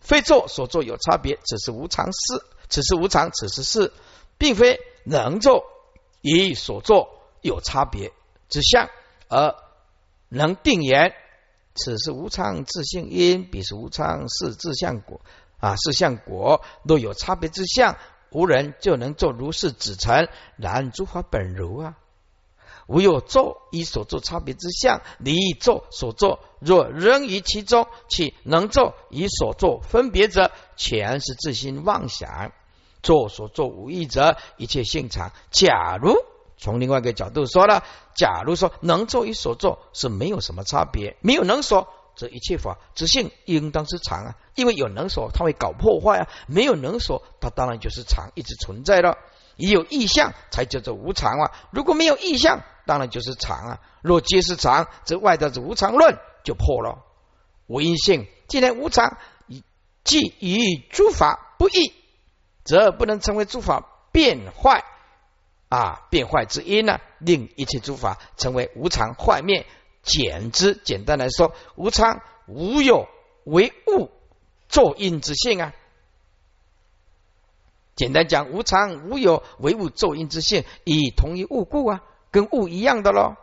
[0.00, 3.92] 非作所作有差别，此是无常事，此是无常，此是事。
[4.38, 5.64] 并非能做
[6.20, 8.12] 与所作有差别
[8.48, 8.88] 之相，
[9.28, 9.54] 而
[10.28, 11.14] 能定言，
[11.74, 15.20] 此是无常自性因，彼是无常是自相果
[15.58, 17.96] 啊，是相果若有差别之相，
[18.30, 20.28] 无人就能做如是子成。
[20.56, 21.96] 然诸法本如啊，
[22.86, 32.52] 无有作以所作差别之相，离作所作若仍于其中，其能作以所作分别者，全是自心妄想。
[33.04, 35.30] 做所做无益者，一切性常。
[35.50, 36.16] 假如
[36.56, 37.84] 从另外一个角度说了，
[38.16, 41.86] 假如说能做与所做是没有什么差别，没有能所，
[42.16, 44.34] 则一切法之性应当是常啊。
[44.54, 49.18] 因为有能所，它会搞破坏啊；没有能所，它当然就是常，一直存在了。
[49.56, 51.52] 已有意象，才叫做无常啊。
[51.70, 53.80] 如果没有意象，当然就是常啊。
[54.02, 57.04] 若皆是常，则外道之无常论就破了。
[57.66, 59.18] 无因性既然无常，
[60.02, 61.92] 即与诸法不异。
[62.64, 64.84] 则不能成为诸法变坏
[65.68, 66.98] 啊，变坏之因呢？
[67.18, 69.66] 令一切诸法成为无常坏灭。
[70.02, 73.08] 简之，简单来说，无常无有
[73.44, 74.10] 为物
[74.68, 75.72] 作因之性啊。
[77.96, 83.36] 简单讲，无常无有为物作因之性，以同一物故啊，跟物一样的喽。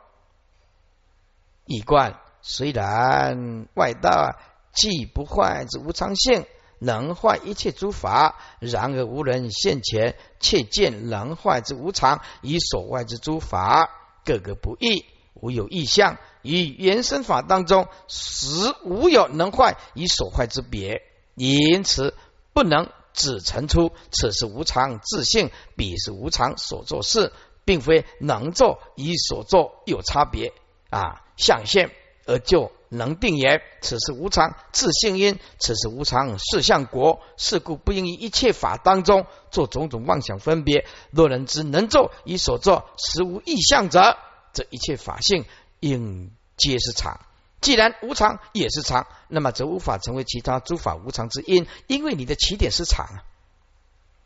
[1.65, 4.35] 以观虽然外道
[4.73, 6.45] 既不坏之无常性。
[6.83, 13.87] 能坏一切诸法，然而无人现前，切见能坏之无常，以所外之诸法，
[14.25, 15.05] 各个不异，
[15.35, 16.17] 无有异相。
[16.41, 21.03] 与原生法当中，实无有能坏以所坏之别，
[21.35, 22.15] 因此
[22.51, 27.31] 不能只陈出此是无常自性，彼是无常所作事，
[27.63, 30.51] 并非能做与所作有差别。
[30.89, 31.91] 啊，象限。
[32.25, 32.71] 而就。
[32.93, 40.85] 能定言，此是无常自性因，此是无常事相果，是故不应于一切法当中做种种妄想分别。
[41.09, 44.17] 若人之能作以所作实无异相者，
[44.51, 45.45] 这一切法性
[45.79, 47.21] 应皆是常。
[47.61, 53.07] 既然无常也是常，那么则无法成为其他诸法无常之因，因为你的起点是常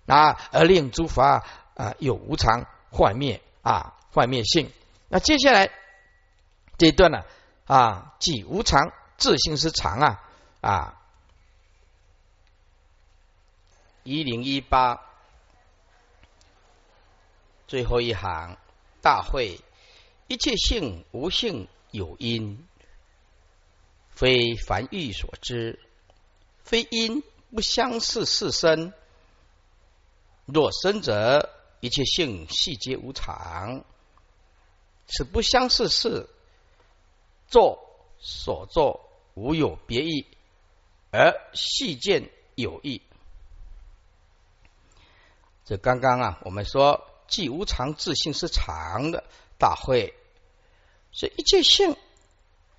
[0.07, 4.71] 啊，而令诸法啊有无常幻灭啊幻灭性。
[5.07, 5.69] 那接下来
[6.79, 7.19] 这一段呢？
[7.65, 10.23] 啊即无常，自性是常啊！
[10.61, 11.01] 啊，
[14.03, 15.01] 一零一八
[17.67, 18.57] 最后一行，
[19.01, 19.59] 大会
[20.27, 22.67] 一切性无性有因，
[24.11, 25.79] 非凡欲所知，
[26.63, 28.93] 非因不相似是身。
[30.45, 31.49] 若生者，
[31.79, 33.83] 一切性细皆无常，
[35.07, 36.29] 此不相似是。
[37.55, 37.79] 作
[38.19, 40.25] 所作无有别意，
[41.09, 43.01] 而细见有异。
[45.63, 49.23] 这刚刚啊，我们说既无常自性是常的
[49.57, 50.13] 大会，
[51.13, 51.95] 所以一切性、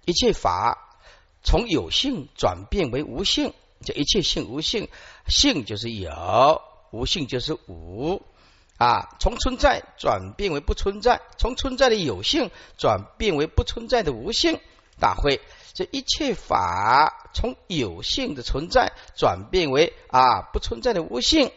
[0.04, 0.98] 一切法
[1.42, 4.90] 从有性转变为无性，这一切性无性，
[5.26, 6.60] 性就是有，
[6.90, 8.20] 无性就是无。
[8.78, 9.16] 啊。
[9.20, 14.60] 从存在转变为不存在，从存在的有性转变为不存在的无性。
[14.98, 15.42] 大会，
[15.74, 21.52] 这一切法从有性的存在转变为啊不存在的无性，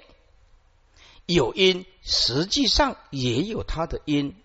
[1.25, 4.35] 有因实际上也有它的因，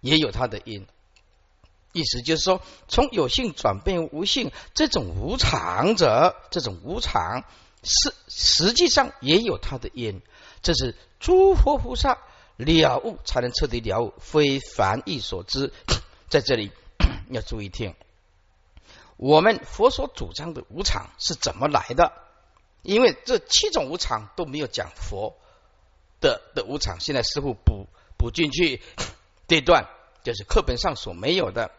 [0.00, 0.84] 也有它的因。
[1.92, 7.44] 意思就是说，从有性转变无性，这种无常者，这种无常
[7.84, 10.22] 是实际上也有它的因。
[10.62, 12.18] 这是诸佛菩萨。
[12.56, 15.72] 了悟才能彻底了悟，非凡意所知。
[16.30, 16.70] 在这里
[17.30, 17.96] 要注意听，
[19.16, 22.12] 我们佛所主张的无常是怎么来的？
[22.82, 25.36] 因为这七种无常都没有讲佛
[26.20, 28.80] 的的无常，现在师傅补补进去
[29.48, 29.88] 这段，
[30.22, 31.72] 就是课本上所没有的。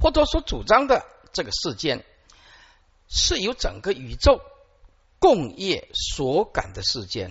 [0.00, 2.04] 佛陀所主张的这个事件，
[3.14, 4.40] 是由整个宇宙
[5.18, 7.30] 共业所感的事件。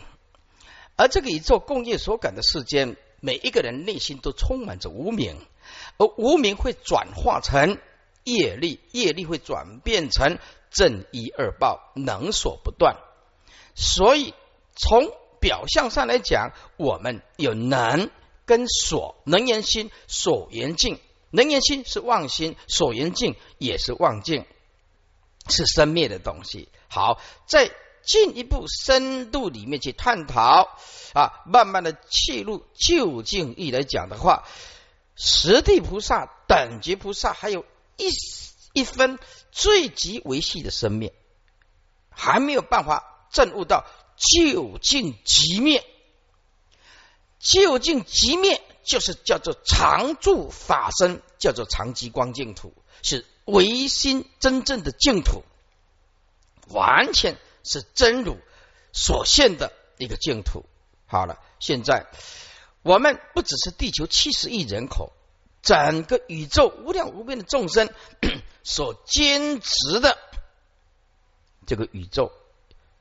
[0.96, 5.38] 而这个宇宙共业所感的世间，每一个人内心都充满着无名，
[5.98, 7.80] 而无名会转化成
[8.24, 10.38] 业力，业力会转变成
[10.70, 12.98] 正一二报，能所不断。
[13.74, 14.36] 所以
[14.76, 18.12] 从表象上来讲，我们有能
[18.46, 21.00] 跟所，能言心，所言境。
[21.32, 24.46] 能言心是妄心，所言境也是妄境，
[25.52, 26.70] 是生灭的东西。
[26.88, 27.72] 好，在
[28.04, 30.76] 进一步深度里面去探讨
[31.14, 34.48] 啊，慢慢的切入究竟义来讲的话，
[35.16, 37.64] 实地菩萨、等觉菩萨，还有
[37.98, 38.10] 一
[38.74, 39.20] 一分
[39.52, 41.14] 最极维系的生灭，
[42.10, 43.86] 还没有办法证悟到
[44.16, 45.86] 究竟极灭，
[47.38, 48.62] 究竟极灭。
[48.84, 52.74] 就是叫做常住法身，叫做常极光净土，
[53.04, 55.44] 是唯心真正的净土，
[56.70, 58.38] 完全是真如
[58.94, 60.66] 所现的一个净土。
[61.06, 62.08] 好了，现在
[62.82, 65.12] 我们不只是地球七十亿人口，
[65.62, 67.90] 整个宇宙无量无边的众生
[68.64, 70.18] 所坚持的
[71.66, 72.32] 这个宇宙，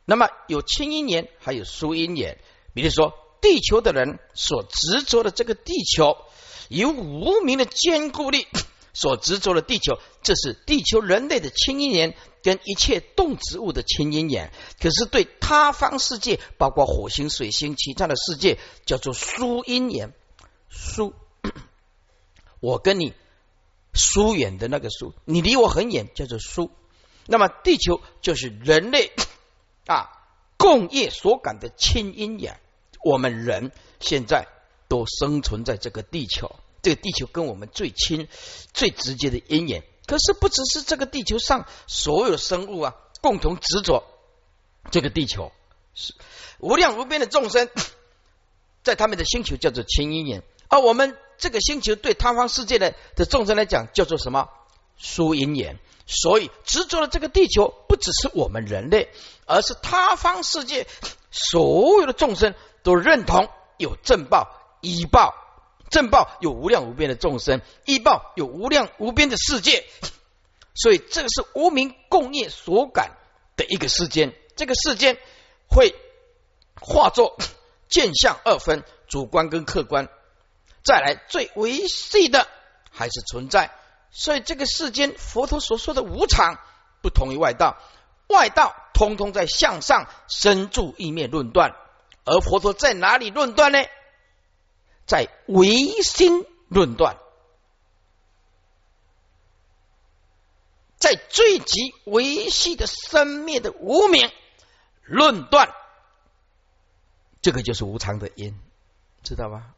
[0.05, 2.38] 那么有清音眼，还有疏音眼，
[2.74, 3.14] 比如说。
[3.42, 6.18] 地球的人所执着的这个地球，
[6.68, 8.46] 有无名的坚固力
[8.93, 14.53] 所执着的地球，这是地球人类的亲因缘，跟一切动植物的亲因缘。
[14.80, 20.12] 可是对他方世界，包括火星、水星、其他的世界，叫做疏因缘。
[20.68, 21.14] 疏，
[22.61, 23.14] 我跟你
[23.93, 26.70] 疏远的那个疏，你离我很远，叫做疏。
[27.26, 29.12] 那么地球就是人类
[29.86, 30.11] 啊
[30.57, 32.61] 共业所感的亲因缘。
[33.03, 34.47] 我们人现在
[34.86, 38.28] 都生存在这个地球，这个地球跟我们最亲、
[38.72, 39.82] 最直接的因缘。
[40.06, 44.04] 可是不只是这个地球上所有生物啊，共同执着
[44.90, 45.52] 这个地球，
[45.94, 46.14] 是
[46.58, 47.68] 无量无边的众生，
[48.82, 54.48] 在他们的星球叫做亲因缘，而我们这个星球对他方世界的的众生来讲叫做什么
[54.96, 55.78] 疏因缘。
[56.06, 59.10] 所以执着的这个地球，不只是我们人类，
[59.46, 60.88] 而是他方世界
[61.30, 62.54] 所有的众生。
[62.82, 64.48] 都认同有正报、
[64.80, 65.34] 医报，
[65.91, 69.84] 正报有无量无边的众生，医报有无量无边的世界，
[70.74, 73.11] 所以这个是无名共业所感
[73.57, 74.32] 的一个世间。
[74.57, 75.18] 这个世间
[75.68, 75.95] 会
[76.80, 77.36] 化作
[77.88, 80.09] 见相二分，主观跟客观。
[80.82, 82.47] 再来最维系的
[82.91, 83.70] 还是存在，
[84.11, 86.59] 所以这个世间佛陀所说的无常，
[87.03, 87.76] 不同于外道，
[88.28, 91.74] 外道通通在向上深住意面论断。
[92.24, 93.82] 而佛陀在哪里论断呢？
[95.07, 97.16] 在唯心论断，
[100.98, 104.30] 在最极维系的生灭的无名
[105.03, 105.74] 论断，
[107.42, 108.55] 这个就是无常的因，
[109.22, 109.74] 知道吗？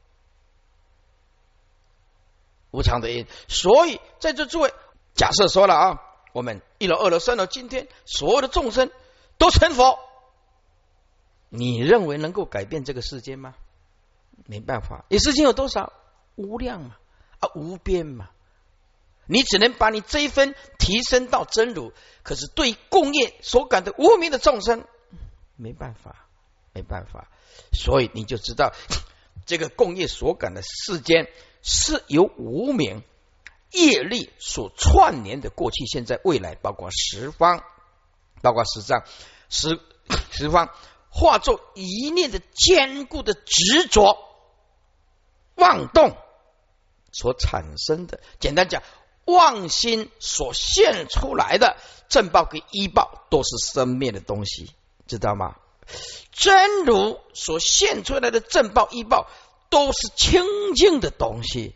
[2.73, 4.75] 无常的因，所以在这诸位，
[5.15, 6.03] 假设说了啊，
[6.33, 8.91] 我们一楼、二楼、三楼，今天所有的众生
[9.39, 9.99] 都成佛。
[11.51, 13.55] 你认为能够改变这个世间吗？
[14.47, 15.93] 没办法，你世间有多少？
[16.37, 16.97] 无量嘛。
[17.41, 18.31] 啊无边嘛，
[19.27, 24.85] 你只能把你这一分提升到真如，可是对共业所感的无名的众生，
[25.57, 26.29] 没办法，
[26.73, 27.27] 没办法，
[27.73, 28.73] 所以你就知道
[29.45, 31.29] 这个共业所感的世间
[31.63, 33.03] 是由无名
[33.73, 37.65] 业力所串联的过去、现在、未来，包括十方，
[38.41, 39.03] 包括十藏、
[39.49, 39.81] 十
[40.31, 40.71] 十方。
[41.15, 44.17] 化作一念的坚固的执着、
[45.57, 46.17] 妄动
[47.13, 48.83] 所产生的，简单讲，
[49.27, 51.77] 妄心所现出来的
[52.09, 54.71] 正报跟依报都是生灭的东西，
[55.07, 55.57] 知道吗？
[56.33, 59.29] 真如所现出来的正报依报
[59.69, 60.43] 都是清
[60.75, 61.75] 净的东西，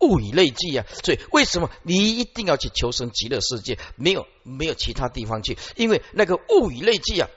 [0.00, 0.86] 物以类聚啊！
[1.04, 3.78] 所以为什么你一定要去求生极乐世界？
[3.96, 7.28] 没有没有其他地方去，因为那个物以类聚啊。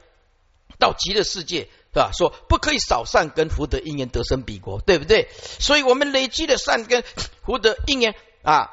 [0.80, 2.12] 到极乐世界是吧？
[2.14, 5.30] 说不可以少善根福德因缘得生彼国，对不对？
[5.60, 7.04] 所以我们累积的善根
[7.44, 8.14] 福德因缘
[8.44, 8.70] 啊，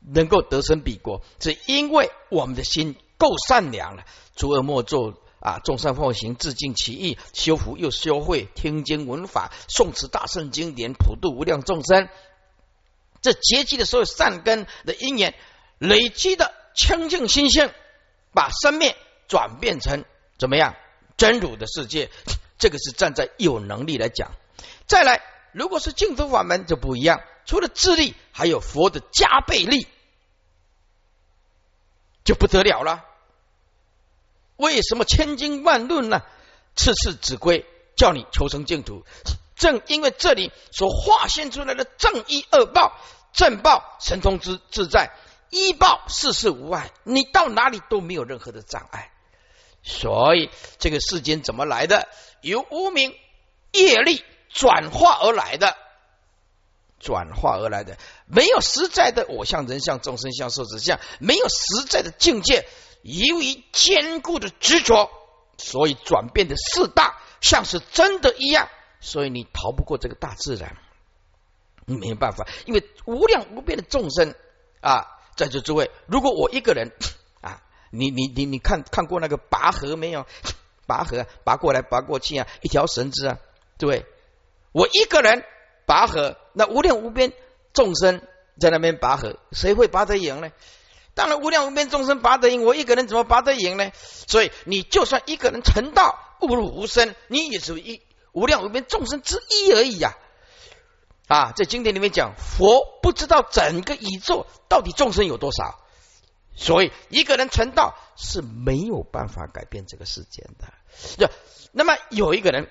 [0.00, 4.04] 能够得生彼国，是因为我们的心够善良了。
[4.34, 12.08] 诸恶莫作啊，众善奉行，自尽其意，修福又修慧，听经闻法，诵持大圣经典，普度无量众生。
[13.20, 15.34] 这结集的所有善根的因缘，
[15.78, 17.70] 累积的清净心性，
[18.32, 18.94] 把生命
[19.28, 20.04] 转变成
[20.38, 20.74] 怎么样？
[21.22, 22.10] 真如的世界，
[22.58, 24.32] 这个是站在有能力来讲。
[24.88, 29.86] 再来，如果是净土法门就不一样，除了智力，还有佛的加倍力，
[32.24, 33.04] 就不得了了。
[34.56, 36.22] 为什么千经万论呢？
[36.74, 37.64] 次次指归
[37.96, 39.04] 叫你求生净土，
[39.54, 42.98] 正因为这里所化现出来的正一恶报，
[43.32, 45.12] 正报神通之自在，
[45.50, 49.11] 一报事事无碍，你到哪里都没有任何的障碍。
[49.82, 52.08] 所以这个世间怎么来的？
[52.40, 53.14] 由无名
[53.72, 55.76] 业力转化而来的，
[57.00, 62.66] 转化而来的，没有实在的我相、人相、众生相、寿者相，没有实在的境界，
[63.02, 65.10] 由于坚固的执着，
[65.56, 68.68] 所以转变的四大像是真的一样，
[69.00, 70.76] 所以你逃不过这个大自然，
[71.86, 74.34] 你没有办法，因为无量无边的众生
[74.80, 75.06] 啊，
[75.36, 76.92] 在座诸位，如果我一个人。
[77.92, 80.26] 你你你你看看过那个拔河没有？
[80.84, 83.38] 拔河拔过来拔过去啊，一条绳子啊，
[83.78, 84.04] 对？
[84.72, 85.44] 我一个人
[85.86, 87.32] 拔河，那无量无边
[87.72, 88.20] 众生
[88.58, 90.50] 在那边拔河，谁会拔得赢呢？
[91.14, 93.92] 当然无量无边众生拔得赢，我一个人怎么拔得赢呢？
[94.26, 100.16] 所以你就算一个人成道误入无生，你也是一无量无边众生之一而已呀！
[101.28, 105.78] 啊，在经典里面讲，佛不知道整个宇宙到底众生有多少。
[106.54, 110.72] 所以，一个人成道是没有办法改变这个世间的。
[111.16, 111.28] 就
[111.72, 112.70] 那么有一个人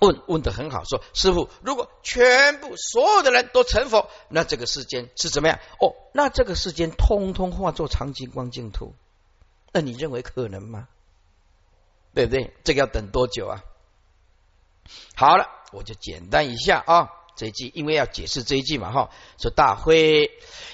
[0.00, 5.60] 问问的很好，说：“师傅，如果全部所有的人都成佛，那这个世间是怎么样？
[5.78, 8.94] 哦，那这个世间通通化作长金光净土，
[9.72, 10.88] 那你认为可能吗？
[12.14, 12.52] 对不对？
[12.64, 13.62] 这个要等多久啊？
[15.14, 20.30] 好了，我就简单一下啊。”这一句，因为要解释这一句嘛，哈，说大会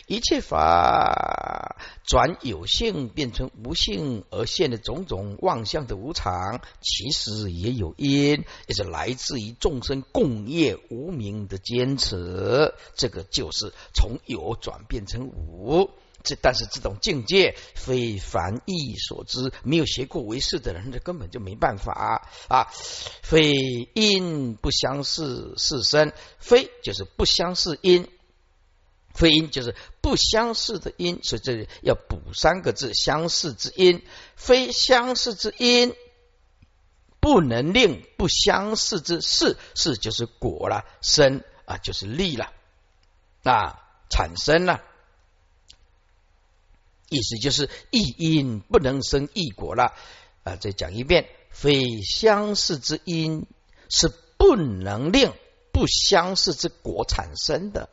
[0.06, 12.74] 一切法转有性变成无性而现的种种妄相的无常，其实也有因，也是来自于众生共业无名的坚持。
[12.94, 15.90] 这个就是从有转变成无。
[16.24, 22.66] 这但是这种境界非凡意所知，没有学过为识的人，这根本就没办法啊！
[23.22, 28.08] 非因不相似是生，非就是不相似因，
[29.14, 34.02] 非因就是不相似的因，所以这里要补三个字：相似之因，
[34.36, 35.94] 非相似之因，
[37.20, 42.52] 不能令不相似之事，事就是果了，生啊就是力了
[43.44, 43.78] 啊，
[44.10, 44.82] 产生了。
[47.08, 49.94] 意思就是异因不能生异果了
[50.44, 50.56] 啊！
[50.56, 53.46] 再讲一遍，非相似之因
[53.88, 55.32] 是不能令
[55.72, 57.88] 不相似之果产生的。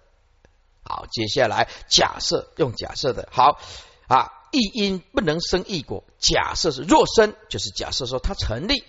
[0.84, 3.60] 好，接下来假设用假设的好
[4.08, 8.84] 啊，异因不能生异果，假设是若生，就是假设说它成立；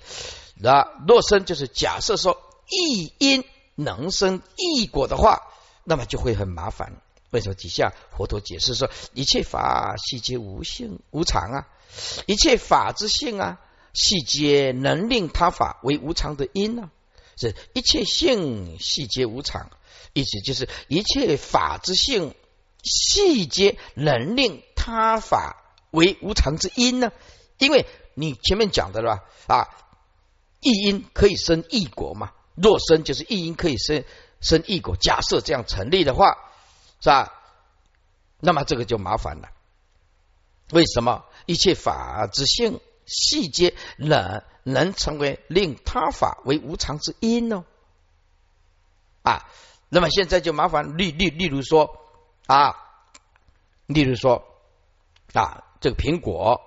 [0.57, 2.37] 那若生就是假设说
[2.69, 3.45] 异因
[3.77, 5.43] 能生异果的话，
[5.85, 7.01] 那么就会很麻烦。
[7.31, 11.69] 为什么底下佛陀解释说，一切法细皆无性无常啊，
[12.27, 13.61] 一切法之性啊，
[13.93, 16.91] 细皆能令他法为无常的因呢？
[17.37, 19.71] 是一切性细皆无常，
[20.13, 22.35] 意思就是一切法之性
[22.83, 27.11] 细皆能令他法为无常之因呢？
[27.59, 29.69] 因为你前面讲的了啊，
[30.61, 34.05] 一因可以生一果嘛，若生就是一因可以生
[34.41, 34.97] 生一果。
[34.97, 36.39] 假设这样成立的话。
[37.01, 37.33] 是吧？
[38.39, 39.49] 那么这个就麻烦了。
[40.73, 47.65] 为什么一切法之性细节能能成为令他法为无常之因呢？
[49.23, 49.49] 啊，
[49.89, 51.99] 那么现在就麻烦例例例如说
[52.47, 52.77] 啊，
[53.87, 54.45] 例如说
[55.33, 56.61] 啊，这个苹果，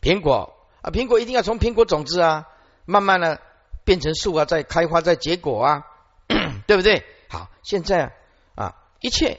[0.00, 2.46] 苹果啊，苹果一定要从苹果种子啊，
[2.84, 3.40] 慢慢的
[3.84, 5.86] 变成树啊，再开花，再结果啊，
[6.68, 7.04] 对不对？
[7.28, 8.14] 好，现在。
[9.04, 9.38] 一切，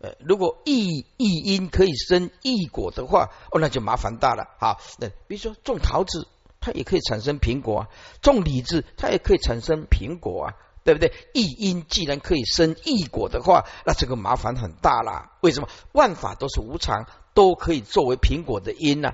[0.00, 4.48] 呃，如果异异因可以生异果的话，哦，那就麻烦大了。
[4.58, 6.26] 好，那比如说种桃子，
[6.60, 7.86] 它也可以产生苹果啊；
[8.20, 11.12] 种李子，它也可以产生苹果啊，对不对？
[11.34, 15.36] 异因既然可以生异果的话，那这个麻烦很大啦。
[15.40, 15.68] 为什么？
[15.92, 19.12] 万法都是无常，都可以作为苹果的因呢？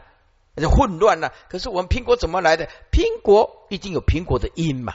[0.54, 1.34] 那就混乱了。
[1.50, 2.70] 可是我们苹果怎么来的？
[2.90, 4.94] 苹果一定有苹果的因嘛？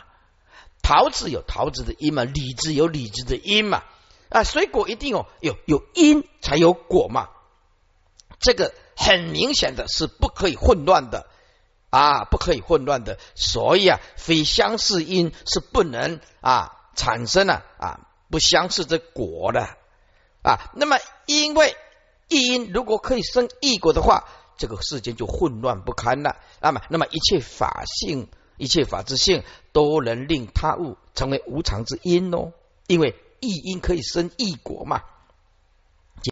[0.82, 2.24] 桃子有桃子的因嘛？
[2.24, 3.84] 李子有李子的因嘛？
[4.30, 7.30] 啊，水果一定有有有因才有果嘛，
[8.40, 11.28] 这个很明显的是不可以混乱的
[11.90, 19.78] 啊，不可以混乱的，所以啊，非相似因是不能啊产生了啊不相似的果的
[20.42, 20.72] 啊。
[20.76, 21.76] 那么因为
[22.28, 24.26] 一因如果可以生异果的话，
[24.58, 26.36] 这个世间就混乱不堪了。
[26.60, 32.52] 那么，那么一切法性、一切法之性都能令他物成为无常之因哦，
[32.88, 33.16] 因为。
[33.40, 35.02] 一因可以生一果嘛？